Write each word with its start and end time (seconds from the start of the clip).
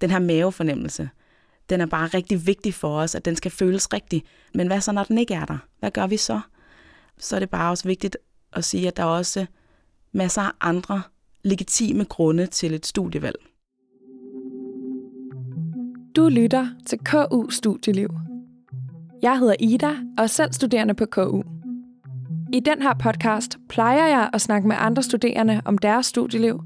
den 0.00 0.10
her 0.10 0.18
mavefornemmelse, 0.18 1.10
den 1.70 1.80
er 1.80 1.86
bare 1.86 2.06
rigtig 2.06 2.46
vigtig 2.46 2.74
for 2.74 2.98
os, 3.00 3.14
at 3.14 3.24
den 3.24 3.36
skal 3.36 3.50
føles 3.50 3.92
rigtig. 3.92 4.24
Men 4.54 4.66
hvad 4.66 4.80
så, 4.80 4.92
når 4.92 5.04
den 5.04 5.18
ikke 5.18 5.34
er 5.34 5.44
der? 5.44 5.58
Hvad 5.78 5.90
gør 5.90 6.06
vi 6.06 6.16
så? 6.16 6.40
Så 7.18 7.36
er 7.36 7.40
det 7.40 7.50
bare 7.50 7.70
også 7.70 7.84
vigtigt 7.84 8.16
at 8.52 8.64
sige, 8.64 8.88
at 8.88 8.96
der 8.96 9.02
er 9.02 9.06
også 9.06 9.46
masser 10.12 10.42
af 10.42 10.52
andre 10.60 11.02
legitime 11.44 12.04
grunde 12.04 12.46
til 12.46 12.74
et 12.74 12.86
studievalg. 12.86 13.36
Du 16.16 16.28
lytter 16.28 16.66
til 16.86 16.98
KU 16.98 17.50
Studieliv. 17.50 18.08
Jeg 19.22 19.38
hedder 19.38 19.54
Ida 19.60 19.90
og 19.90 20.24
er 20.24 20.26
selv 20.26 20.52
studerende 20.52 20.94
på 20.94 21.06
KU. 21.06 21.42
I 22.52 22.60
den 22.60 22.82
her 22.82 22.94
podcast 22.94 23.58
plejer 23.68 24.06
jeg 24.06 24.30
at 24.32 24.40
snakke 24.40 24.68
med 24.68 24.76
andre 24.78 25.02
studerende 25.02 25.62
om 25.64 25.78
deres 25.78 26.06
studieliv. 26.06 26.62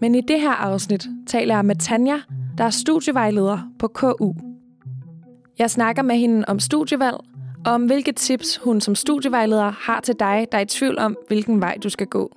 Men 0.00 0.14
i 0.14 0.20
det 0.20 0.40
her 0.40 0.52
afsnit 0.52 1.06
taler 1.26 1.54
jeg 1.54 1.64
med 1.64 1.76
Tanja, 1.76 2.20
der 2.58 2.64
er 2.64 2.70
studievejleder 2.70 3.58
på 3.78 3.88
KU. 3.88 4.34
Jeg 5.58 5.70
snakker 5.70 6.02
med 6.02 6.16
hende 6.16 6.44
om 6.48 6.60
studievalg, 6.60 7.16
og 7.66 7.72
om 7.72 7.86
hvilke 7.86 8.12
tips 8.12 8.56
hun 8.56 8.80
som 8.80 8.94
studievejleder 8.94 9.70
har 9.70 10.00
til 10.00 10.14
dig, 10.18 10.46
der 10.52 10.58
er 10.58 10.62
i 10.62 10.66
tvivl 10.66 10.98
om, 10.98 11.16
hvilken 11.28 11.60
vej 11.60 11.78
du 11.82 11.88
skal 11.88 12.06
gå. 12.06 12.36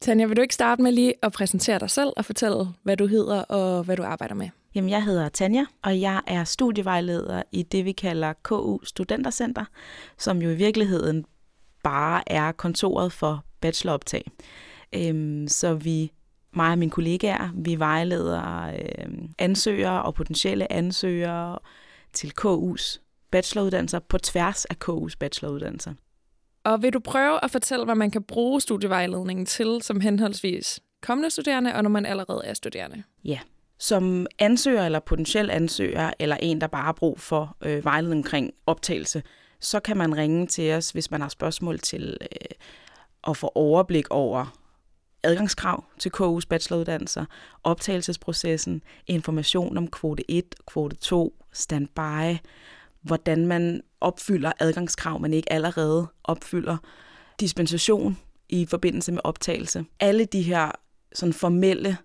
Tanja, 0.00 0.26
vil 0.26 0.36
du 0.36 0.42
ikke 0.42 0.54
starte 0.54 0.82
med 0.82 0.92
lige 0.92 1.14
at 1.22 1.32
præsentere 1.32 1.78
dig 1.78 1.90
selv 1.90 2.12
og 2.16 2.24
fortælle, 2.24 2.66
hvad 2.82 2.96
du 2.96 3.06
hedder 3.06 3.42
og 3.42 3.84
hvad 3.84 3.96
du 3.96 4.02
arbejder 4.02 4.34
med? 4.34 4.48
Jamen, 4.74 4.90
jeg 4.90 5.04
hedder 5.04 5.28
Tanja, 5.28 5.64
og 5.82 6.00
jeg 6.00 6.20
er 6.26 6.44
studievejleder 6.44 7.42
i 7.52 7.62
det, 7.62 7.84
vi 7.84 7.92
kalder 7.92 8.32
KU 8.42 8.78
Studentercenter, 8.84 9.64
som 10.18 10.42
jo 10.42 10.50
i 10.50 10.54
virkeligheden 10.54 11.24
bare 11.82 12.32
er 12.32 12.52
kontoret 12.52 13.12
for 13.12 13.44
bacheloroptag. 13.60 14.30
Øhm, 14.94 15.48
så 15.48 15.74
vi, 15.74 16.12
mig 16.56 16.72
og 16.72 16.78
mine 16.78 16.90
kollegaer, 16.90 17.50
vi 17.54 17.78
vejleder 17.78 18.66
øhm, 18.66 19.28
ansøgere 19.38 20.02
og 20.02 20.14
potentielle 20.14 20.72
ansøgere 20.72 21.58
til 22.12 22.32
KU's 22.40 22.98
bacheloruddannelser 23.30 23.98
på 23.98 24.18
tværs 24.18 24.64
af 24.64 24.76
KU's 24.84 25.16
bacheloruddannelser. 25.18 25.94
Og 26.64 26.82
vil 26.82 26.92
du 26.92 26.98
prøve 26.98 27.44
at 27.44 27.50
fortælle, 27.50 27.84
hvad 27.84 27.94
man 27.94 28.10
kan 28.10 28.22
bruge 28.22 28.60
studievejledningen 28.60 29.46
til 29.46 29.78
som 29.82 30.00
henholdsvis 30.00 30.80
kommende 31.02 31.30
studerende, 31.30 31.74
og 31.74 31.82
når 31.82 31.90
man 31.90 32.06
allerede 32.06 32.42
er 32.44 32.54
studerende? 32.54 33.02
Ja, 33.24 33.38
som 33.78 34.26
ansøger 34.38 34.84
eller 34.84 35.00
potentiel 35.00 35.50
ansøger, 35.50 36.10
eller 36.18 36.36
en, 36.36 36.60
der 36.60 36.66
bare 36.66 36.82
har 36.84 36.92
brug 36.92 37.20
for 37.20 37.56
øh, 37.64 37.84
vejledning 37.84 38.24
omkring 38.24 38.52
optagelse, 38.66 39.22
så 39.60 39.80
kan 39.80 39.96
man 39.96 40.16
ringe 40.16 40.46
til 40.46 40.72
os, 40.72 40.90
hvis 40.90 41.10
man 41.10 41.20
har 41.20 41.28
spørgsmål 41.28 41.78
til 41.78 42.16
øh, 42.20 42.56
at 43.28 43.36
få 43.36 43.52
overblik 43.54 44.10
over 44.10 44.58
adgangskrav 45.26 45.84
til 45.98 46.10
KU's 46.16 46.46
bacheloruddannelser, 46.48 47.24
optagelsesprocessen, 47.64 48.82
information 49.06 49.76
om 49.76 49.88
kvote 49.88 50.30
1, 50.30 50.44
kvote 50.66 50.96
2, 50.96 51.44
standby, 51.52 52.38
hvordan 53.02 53.46
man 53.46 53.82
opfylder 54.00 54.52
adgangskrav, 54.60 55.20
man 55.20 55.34
ikke 55.34 55.52
allerede 55.52 56.06
opfylder, 56.24 56.76
dispensation 57.40 58.18
i 58.48 58.66
forbindelse 58.66 59.12
med 59.12 59.20
optagelse. 59.24 59.84
Alle 60.00 60.24
de 60.24 60.42
her 60.42 60.70
sådan 61.12 61.32
formelle 61.32 61.96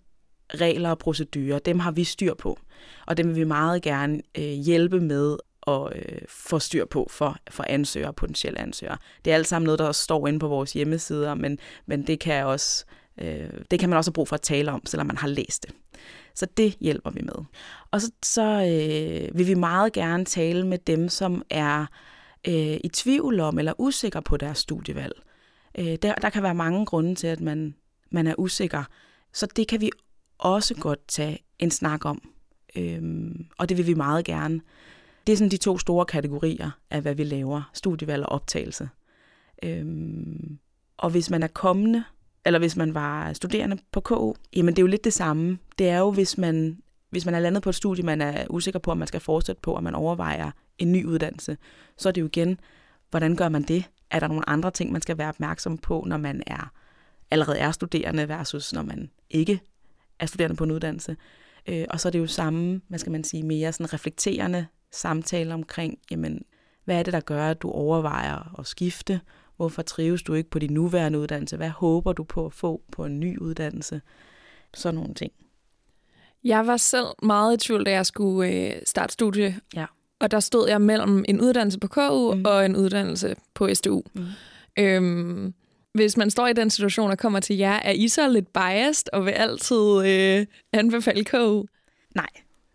regler 0.53 0.89
og 0.89 0.97
procedurer, 0.97 1.59
dem 1.59 1.79
har 1.79 1.91
vi 1.91 2.03
styr 2.03 2.33
på, 2.33 2.59
og 3.07 3.17
dem 3.17 3.27
vil 3.27 3.35
vi 3.35 3.43
meget 3.43 3.81
gerne 3.81 4.21
øh, 4.37 4.43
hjælpe 4.43 4.99
med 4.99 5.37
at 5.67 5.93
øh, 5.95 6.21
få 6.29 6.59
styr 6.59 6.85
på 6.85 7.07
for, 7.09 7.37
for 7.49 7.65
ansøgere 7.67 8.09
og 8.09 8.15
potentielle 8.15 8.59
ansøgere. 8.59 8.97
Det 9.25 9.31
er 9.31 9.35
alt 9.35 9.47
sammen 9.47 9.65
noget, 9.65 9.79
der 9.79 9.91
står 9.91 10.27
inde 10.27 10.39
på 10.39 10.47
vores 10.47 10.73
hjemmesider, 10.73 11.33
men, 11.33 11.59
men 11.85 12.07
det, 12.07 12.19
kan 12.19 12.45
også, 12.45 12.85
øh, 13.21 13.49
det 13.71 13.79
kan 13.79 13.89
man 13.89 13.97
også 13.97 14.09
have 14.09 14.13
brug 14.13 14.27
for 14.27 14.35
at 14.35 14.41
tale 14.41 14.71
om, 14.71 14.85
selvom 14.85 15.07
man 15.07 15.17
har 15.17 15.27
læst 15.27 15.63
det. 15.63 15.75
Så 16.35 16.47
det 16.57 16.75
hjælper 16.79 17.09
vi 17.09 17.21
med. 17.21 17.45
Og 17.91 18.01
så, 18.01 18.11
så 18.23 18.43
øh, 18.43 19.37
vil 19.37 19.47
vi 19.47 19.53
meget 19.53 19.93
gerne 19.93 20.25
tale 20.25 20.67
med 20.67 20.77
dem, 20.77 21.09
som 21.09 21.43
er 21.49 21.85
øh, 22.47 22.77
i 22.83 22.89
tvivl 22.93 23.39
om 23.39 23.59
eller 23.59 23.73
usikre 23.77 24.21
på 24.21 24.37
deres 24.37 24.57
studievalg. 24.57 25.13
Øh, 25.77 25.95
der, 26.01 26.15
der 26.15 26.29
kan 26.29 26.43
være 26.43 26.55
mange 26.55 26.85
grunde 26.85 27.15
til, 27.15 27.27
at 27.27 27.41
man, 27.41 27.75
man 28.11 28.27
er 28.27 28.35
usikker. 28.37 28.83
Så 29.33 29.47
det 29.55 29.67
kan 29.67 29.81
vi 29.81 29.89
også 30.37 30.75
godt 30.75 31.07
tage 31.07 31.39
en 31.59 31.71
snak 31.71 32.05
om. 32.05 32.21
Øhm, 32.75 33.45
og 33.57 33.69
det 33.69 33.77
vil 33.77 33.87
vi 33.87 33.93
meget 33.93 34.25
gerne. 34.25 34.61
Det 35.27 35.33
er 35.33 35.37
sådan 35.37 35.51
de 35.51 35.57
to 35.57 35.77
store 35.77 36.05
kategorier 36.05 36.71
af, 36.89 37.01
hvad 37.01 37.15
vi 37.15 37.23
laver. 37.23 37.69
Studievalg 37.73 38.25
og 38.25 38.31
optagelse. 38.31 38.89
Øhm, 39.63 40.59
og 40.97 41.09
hvis 41.09 41.29
man 41.29 41.43
er 41.43 41.47
kommende, 41.47 42.03
eller 42.45 42.59
hvis 42.59 42.75
man 42.75 42.93
var 42.93 43.33
studerende 43.33 43.77
på 43.91 44.01
KU, 44.01 44.33
jamen 44.55 44.75
det 44.75 44.79
er 44.79 44.83
jo 44.83 44.87
lidt 44.87 45.03
det 45.03 45.13
samme. 45.13 45.57
Det 45.77 45.89
er 45.89 45.99
jo, 45.99 46.11
hvis 46.11 46.37
man, 46.37 46.81
hvis 47.09 47.25
man 47.25 47.35
er 47.35 47.39
landet 47.39 47.63
på 47.63 47.69
et 47.69 47.75
studie, 47.75 48.05
man 48.05 48.21
er 48.21 48.45
usikker 48.49 48.79
på, 48.79 48.91
om 48.91 48.97
man 48.97 49.07
skal 49.07 49.19
fortsætte 49.19 49.61
på, 49.61 49.73
og 49.73 49.83
man 49.83 49.95
overvejer 49.95 50.51
en 50.77 50.91
ny 50.91 51.05
uddannelse, 51.05 51.57
så 51.97 52.09
er 52.09 52.13
det 52.13 52.21
jo 52.21 52.25
igen, 52.25 52.59
hvordan 53.09 53.35
gør 53.35 53.49
man 53.49 53.63
det? 53.63 53.89
Er 54.11 54.19
der 54.19 54.27
nogle 54.27 54.49
andre 54.49 54.71
ting, 54.71 54.91
man 54.91 55.01
skal 55.01 55.17
være 55.17 55.29
opmærksom 55.29 55.77
på, 55.77 56.03
når 56.07 56.17
man 56.17 56.43
er 56.47 56.71
allerede 57.31 57.57
er 57.59 57.71
studerende, 57.71 58.29
versus 58.29 58.73
når 58.73 58.81
man 58.81 59.09
ikke 59.29 59.61
er 60.19 60.25
studerende 60.25 60.55
på 60.55 60.63
en 60.63 60.71
uddannelse. 60.71 61.17
Øh, 61.67 61.85
og 61.89 61.99
så 61.99 62.09
er 62.09 62.11
det 62.11 62.19
jo 62.19 62.27
samme, 62.27 62.81
hvad 62.87 62.99
skal 62.99 63.11
man 63.11 63.23
sige, 63.23 63.43
mere 63.43 63.71
sådan 63.71 63.93
reflekterende 63.93 64.65
samtale 64.91 65.53
omkring, 65.53 65.99
jamen, 66.11 66.45
hvad 66.85 66.99
er 66.99 67.03
det, 67.03 67.13
der 67.13 67.19
gør, 67.19 67.47
at 67.47 67.61
du 67.61 67.69
overvejer 67.69 68.59
at 68.59 68.67
skifte? 68.67 69.21
Hvorfor 69.61 69.81
trives 69.81 70.23
du 70.23 70.33
ikke 70.33 70.49
på 70.49 70.59
din 70.59 70.73
nuværende 70.73 71.19
uddannelse? 71.19 71.57
Hvad 71.57 71.69
håber 71.69 72.13
du 72.13 72.23
på 72.23 72.45
at 72.45 72.53
få 72.53 72.81
på 72.91 73.05
en 73.05 73.19
ny 73.19 73.37
uddannelse? 73.37 74.01
Sådan 74.73 74.95
nogle 74.95 75.13
ting. 75.13 75.31
Jeg 76.43 76.67
var 76.67 76.77
selv 76.77 77.05
meget 77.23 77.53
i 77.53 77.67
tvivl, 77.67 77.85
da 77.85 77.91
jeg 77.91 78.05
skulle 78.05 78.51
øh, 78.51 78.81
starte 78.85 79.13
studie. 79.13 79.59
Ja. 79.75 79.85
Og 80.19 80.31
der 80.31 80.39
stod 80.39 80.69
jeg 80.69 80.81
mellem 80.81 81.25
en 81.27 81.41
uddannelse 81.41 81.79
på 81.79 81.87
KU 81.87 82.33
mm. 82.33 82.45
og 82.45 82.65
en 82.65 82.75
uddannelse 82.75 83.35
på 83.53 83.73
SDU. 83.73 84.01
Mm. 84.13 84.25
Øhm, 84.79 85.53
hvis 85.93 86.17
man 86.17 86.29
står 86.29 86.47
i 86.47 86.53
den 86.53 86.69
situation 86.69 87.11
og 87.11 87.17
kommer 87.17 87.39
til 87.39 87.57
jer, 87.57 87.73
er 87.73 87.91
I 87.91 88.07
så 88.07 88.29
lidt 88.29 88.53
biased 88.53 89.13
og 89.13 89.25
vil 89.25 89.31
altid 89.31 90.05
øh, 90.05 90.45
anbefale 90.73 91.23
KU? 91.23 91.63
Nej, 92.15 92.29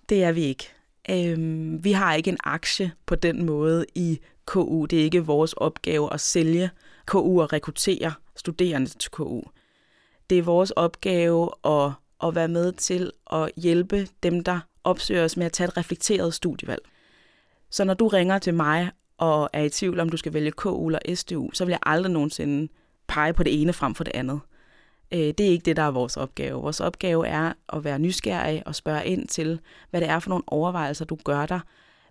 det 0.09 0.25
er 0.25 0.33
vi 0.33 0.43
ikke. 0.43 0.69
Øhm, 1.11 1.85
vi 1.85 1.93
har 1.93 2.15
ikke 2.15 2.31
en 2.31 2.39
aktie 2.45 2.93
på 3.07 3.15
den 3.15 3.47
måde 3.47 3.87
i 3.95 4.21
KU. 4.47 4.87
Det 4.87 5.01
er 5.01 5.05
ikke 5.05 5.25
vores 5.25 5.53
opgave 5.53 6.13
at 6.13 6.21
sælge 6.21 6.71
KU 7.07 7.43
og 7.43 7.53
rekruttere 7.53 8.13
studerende 8.37 8.91
til 8.91 9.11
KU. 9.11 9.43
Det 10.31 10.39
er 10.39 10.43
vores 10.43 10.71
opgave 10.71 11.51
at, 11.65 11.93
at 12.23 12.35
være 12.35 12.49
med 12.49 12.73
til 12.73 13.13
at 13.33 13.51
hjælpe 13.57 14.09
dem, 14.23 14.45
der 14.45 14.61
opsøger 14.85 15.25
os 15.25 15.37
med 15.37 15.47
at 15.47 15.53
tage 15.53 15.69
et 15.69 15.77
reflekteret 15.77 16.35
studievalg. 16.35 16.83
Så 17.71 17.85
når 17.85 17.95
du 17.95 18.09
ringer 18.09 18.39
til 18.39 18.55
mig 18.55 18.91
og 19.19 19.51
er 19.53 19.63
i 19.63 19.71
tvivl 19.71 20.01
om, 20.01 20.09
du 20.09 20.17
skal 20.17 20.33
vælge 20.33 20.51
KU 20.51 20.87
eller 20.87 21.15
SDU, 21.15 21.51
så 21.53 21.65
vil 21.65 21.73
jeg 21.73 21.81
aldrig 21.83 22.13
nogensinde 22.13 22.73
pege 23.07 23.33
på 23.33 23.43
det 23.43 23.63
ene 23.63 23.73
frem 23.73 23.95
for 23.95 24.05
det 24.05 24.13
andet. 24.15 24.41
Øh, 25.13 25.19
det 25.19 25.41
er 25.41 25.51
ikke 25.51 25.65
det, 25.65 25.77
der 25.77 25.83
er 25.83 25.91
vores 25.91 26.17
opgave. 26.17 26.63
Vores 26.63 26.81
opgave 26.81 27.27
er 27.27 27.53
at 27.69 27.85
være 27.85 27.99
nysgerrig 27.99 28.63
og 28.67 28.75
spørge 28.75 29.07
ind 29.07 29.29
til, 29.29 29.61
hvad 29.91 30.01
det 30.01 30.09
er 30.09 30.19
for 30.19 30.29
nogle 30.29 30.45
overvejelser, 30.47 31.05
du 31.05 31.19
gør 31.25 31.47
dig. 31.47 31.61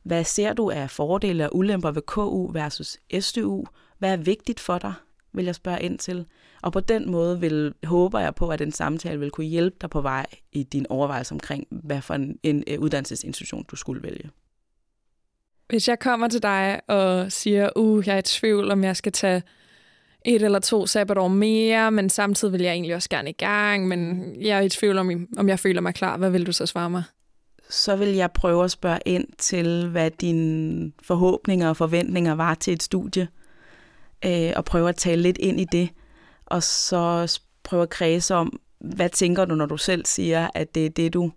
Hvad 0.05 0.23
ser 0.23 0.53
du 0.53 0.69
af 0.69 0.89
fordele 0.89 1.45
og 1.45 1.55
ulemper 1.55 1.91
ved 1.91 2.01
KU 2.01 2.51
versus 2.51 2.97
SDU? 3.19 3.65
Hvad 3.97 4.11
er 4.11 4.17
vigtigt 4.17 4.59
for 4.59 4.77
dig, 4.77 4.93
vil 5.33 5.45
jeg 5.45 5.55
spørge 5.55 5.81
ind 5.81 5.99
til. 5.99 6.25
Og 6.61 6.71
på 6.71 6.79
den 6.79 7.11
måde 7.11 7.39
vil, 7.39 7.73
håber 7.83 8.19
jeg 8.19 8.35
på, 8.35 8.49
at 8.49 8.61
en 8.61 8.71
samtale 8.71 9.19
vil 9.19 9.31
kunne 9.31 9.47
hjælpe 9.47 9.77
dig 9.81 9.89
på 9.89 10.01
vej 10.01 10.25
i 10.51 10.63
din 10.63 10.85
overvejelse 10.89 11.33
omkring, 11.33 11.67
hvad 11.69 12.01
for 12.01 12.13
en, 12.13 12.39
en 12.43 12.63
øh, 12.67 12.79
uddannelsesinstitution 12.79 13.65
du 13.71 13.75
skulle 13.75 14.03
vælge. 14.03 14.29
Hvis 15.67 15.87
jeg 15.87 15.99
kommer 15.99 16.27
til 16.27 16.43
dig 16.43 16.81
og 16.87 17.31
siger, 17.31 17.69
uh, 17.75 18.07
jeg 18.07 18.13
er 18.13 18.19
i 18.19 18.21
tvivl, 18.21 18.71
om 18.71 18.83
jeg 18.83 18.97
skal 18.97 19.11
tage 19.11 19.43
et 20.25 20.41
eller 20.41 20.59
to 20.59 20.87
sabbatår 20.87 21.27
mere, 21.27 21.91
men 21.91 22.09
samtidig 22.09 22.51
vil 22.53 22.61
jeg 22.61 22.71
egentlig 22.71 22.95
også 22.95 23.09
gerne 23.09 23.29
i 23.29 23.33
gang, 23.33 23.87
men 23.87 24.33
jeg 24.41 24.57
er 24.57 24.61
i 24.61 24.69
tvivl 24.69 24.97
om, 24.97 25.27
om 25.37 25.49
jeg 25.49 25.59
føler 25.59 25.81
mig 25.81 25.93
klar. 25.93 26.17
Hvad 26.17 26.29
vil 26.29 26.45
du 26.45 26.51
så 26.51 26.65
svare 26.65 26.89
mig? 26.89 27.03
Så 27.69 27.95
vil 27.95 28.07
jeg 28.07 28.31
prøve 28.31 28.63
at 28.63 28.71
spørge 28.71 28.99
ind 29.05 29.27
til, 29.37 29.87
hvad 29.87 30.11
dine 30.11 30.91
forhåbninger 31.03 31.69
og 31.69 31.77
forventninger 31.77 32.35
var 32.35 32.53
til 32.53 32.73
et 32.73 32.83
studie, 32.83 33.27
øh, 34.25 34.53
og 34.55 34.65
prøve 34.65 34.89
at 34.89 34.95
tale 34.95 35.21
lidt 35.21 35.37
ind 35.37 35.59
i 35.59 35.65
det, 35.65 35.89
og 36.45 36.63
så 36.63 37.39
prøve 37.63 37.83
at 37.83 37.89
kredse 37.89 38.35
om, 38.35 38.59
hvad 38.79 39.09
tænker 39.09 39.45
du, 39.45 39.55
når 39.55 39.65
du 39.65 39.77
selv 39.77 40.05
siger, 40.05 40.49
at 40.55 40.75
det 40.75 40.85
er 40.85 40.89
det, 40.89 41.13
du 41.13 41.31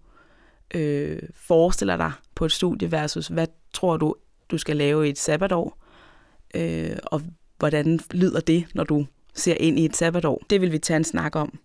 øh, 0.74 1.22
forestiller 1.34 1.96
dig 1.96 2.12
på 2.34 2.44
et 2.44 2.52
studie, 2.52 2.92
versus 2.92 3.28
hvad 3.28 3.46
tror 3.72 3.96
du, 3.96 4.14
du 4.50 4.58
skal 4.58 4.76
lave 4.76 5.06
i 5.06 5.10
et 5.10 5.18
sabbatår, 5.18 5.78
øh, 6.54 6.96
og 7.04 7.22
hvordan 7.58 8.00
lyder 8.10 8.40
det, 8.40 8.66
når 8.74 8.84
du 8.84 9.06
ser 9.34 9.54
ind 9.54 9.78
i 9.78 9.84
et 9.84 9.96
sabbatår? 9.96 10.42
Det 10.50 10.60
vil 10.60 10.72
vi 10.72 10.78
tage 10.78 10.96
en 10.96 11.04
snak 11.04 11.36
om. 11.36 11.58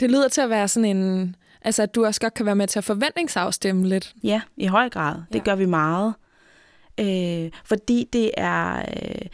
Det 0.00 0.10
lyder 0.10 0.28
til 0.28 0.40
at 0.40 0.50
være 0.50 0.68
sådan 0.68 0.96
en... 0.96 1.36
Altså, 1.64 1.82
at 1.82 1.94
du 1.94 2.04
også 2.04 2.20
godt 2.20 2.34
kan 2.34 2.46
være 2.46 2.56
med 2.56 2.66
til 2.66 2.78
at 2.78 2.84
forventningsafstemme 2.84 3.88
lidt. 3.88 4.14
Ja, 4.22 4.40
i 4.56 4.66
høj 4.66 4.88
grad. 4.88 5.14
Det 5.32 5.38
ja. 5.38 5.44
gør 5.44 5.54
vi 5.54 5.66
meget. 5.66 6.14
Øh, 7.00 7.50
fordi 7.64 8.08
det 8.12 8.30
er... 8.36 8.78
Øh, 8.78 9.26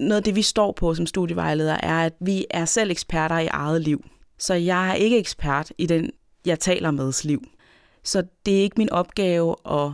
noget 0.00 0.16
af 0.16 0.24
det, 0.24 0.36
vi 0.36 0.42
står 0.42 0.72
på 0.72 0.94
som 0.94 1.06
studievejleder, 1.06 1.76
er, 1.82 2.06
at 2.06 2.12
vi 2.20 2.46
er 2.50 2.64
selv 2.64 2.90
eksperter 2.90 3.38
i 3.38 3.46
eget 3.46 3.82
liv. 3.82 4.04
Så 4.38 4.54
jeg 4.54 4.90
er 4.90 4.94
ikke 4.94 5.18
ekspert 5.18 5.72
i 5.78 5.86
den 5.86 6.10
jeg 6.46 6.60
taler 6.60 6.90
med 6.90 7.26
liv. 7.26 7.42
Så 8.04 8.22
det 8.46 8.58
er 8.58 8.62
ikke 8.62 8.78
min 8.78 8.90
opgave 8.90 9.56
at 9.70 9.92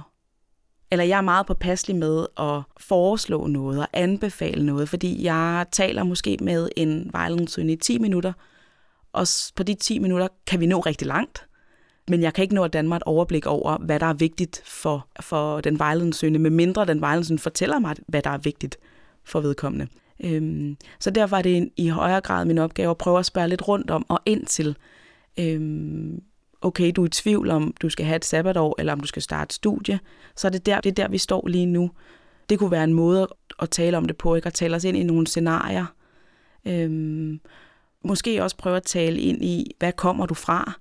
eller 0.90 1.04
jeg 1.04 1.16
er 1.16 1.22
meget 1.22 1.46
påpasselig 1.46 1.96
med 1.96 2.26
at 2.38 2.62
foreslå 2.80 3.46
noget 3.46 3.80
og 3.80 3.88
anbefale 3.92 4.66
noget, 4.66 4.88
fordi 4.88 5.24
jeg 5.24 5.66
taler 5.72 6.02
måske 6.02 6.38
med 6.40 6.68
en 6.76 7.10
vejledningssøgende 7.12 7.72
i 7.72 7.76
10 7.76 7.98
minutter, 7.98 8.32
og 9.12 9.26
på 9.56 9.62
de 9.62 9.74
10 9.74 9.98
minutter 9.98 10.28
kan 10.46 10.60
vi 10.60 10.66
nå 10.66 10.80
rigtig 10.80 11.06
langt, 11.06 11.46
men 12.08 12.22
jeg 12.22 12.34
kan 12.34 12.42
ikke 12.42 12.54
nå 12.54 12.64
at 12.64 12.72
danne 12.72 12.88
mig 12.88 12.96
et 12.96 13.02
overblik 13.02 13.46
over, 13.46 13.78
hvad 13.78 14.00
der 14.00 14.06
er 14.06 14.14
vigtigt 14.14 14.62
for, 14.64 15.06
for 15.20 15.60
den 15.60 15.78
vejledningssøgende, 15.78 16.38
med 16.38 16.50
mindre 16.50 16.86
den 16.86 17.00
vejledningssøgende 17.00 17.42
fortæller 17.42 17.78
mig, 17.78 17.96
hvad 18.06 18.22
der 18.22 18.30
er 18.30 18.38
vigtigt 18.38 18.78
for 19.24 19.40
vedkommende. 19.40 19.86
Øhm, 20.24 20.76
så 21.00 21.10
derfor 21.10 21.36
er 21.36 21.42
det 21.42 21.70
i 21.76 21.88
højere 21.88 22.20
grad 22.20 22.44
min 22.44 22.58
opgave 22.58 22.90
at 22.90 22.98
prøve 22.98 23.18
at 23.18 23.26
spørge 23.26 23.48
lidt 23.48 23.68
rundt 23.68 23.90
om 23.90 24.06
og 24.08 24.20
ind 24.26 24.46
til, 24.46 24.76
øhm, 25.38 26.22
okay, 26.62 26.92
du 26.96 27.02
er 27.02 27.06
i 27.06 27.10
tvivl 27.10 27.50
om, 27.50 27.74
du 27.82 27.88
skal 27.88 28.06
have 28.06 28.16
et 28.16 28.24
sabbatår, 28.24 28.74
eller 28.78 28.92
om 28.92 29.00
du 29.00 29.06
skal 29.06 29.22
starte 29.22 29.54
studie, 29.54 30.00
så 30.36 30.48
er 30.48 30.50
det 30.50 30.66
der, 30.66 30.80
det 30.80 30.90
er 30.90 30.94
der, 30.94 31.08
vi 31.08 31.18
står 31.18 31.48
lige 31.48 31.66
nu. 31.66 31.90
Det 32.48 32.58
kunne 32.58 32.70
være 32.70 32.84
en 32.84 32.94
måde 32.94 33.28
at 33.62 33.70
tale 33.70 33.96
om 33.96 34.04
det 34.04 34.16
på, 34.16 34.34
ikke? 34.34 34.46
at 34.46 34.54
tale 34.54 34.76
os 34.76 34.84
ind 34.84 34.96
i 34.96 35.02
nogle 35.02 35.26
scenarier. 35.26 35.86
Øhm, 36.64 37.40
måske 38.04 38.42
også 38.42 38.56
prøve 38.56 38.76
at 38.76 38.82
tale 38.82 39.20
ind 39.20 39.44
i, 39.44 39.74
hvad 39.78 39.92
kommer 39.92 40.26
du 40.26 40.34
fra? 40.34 40.72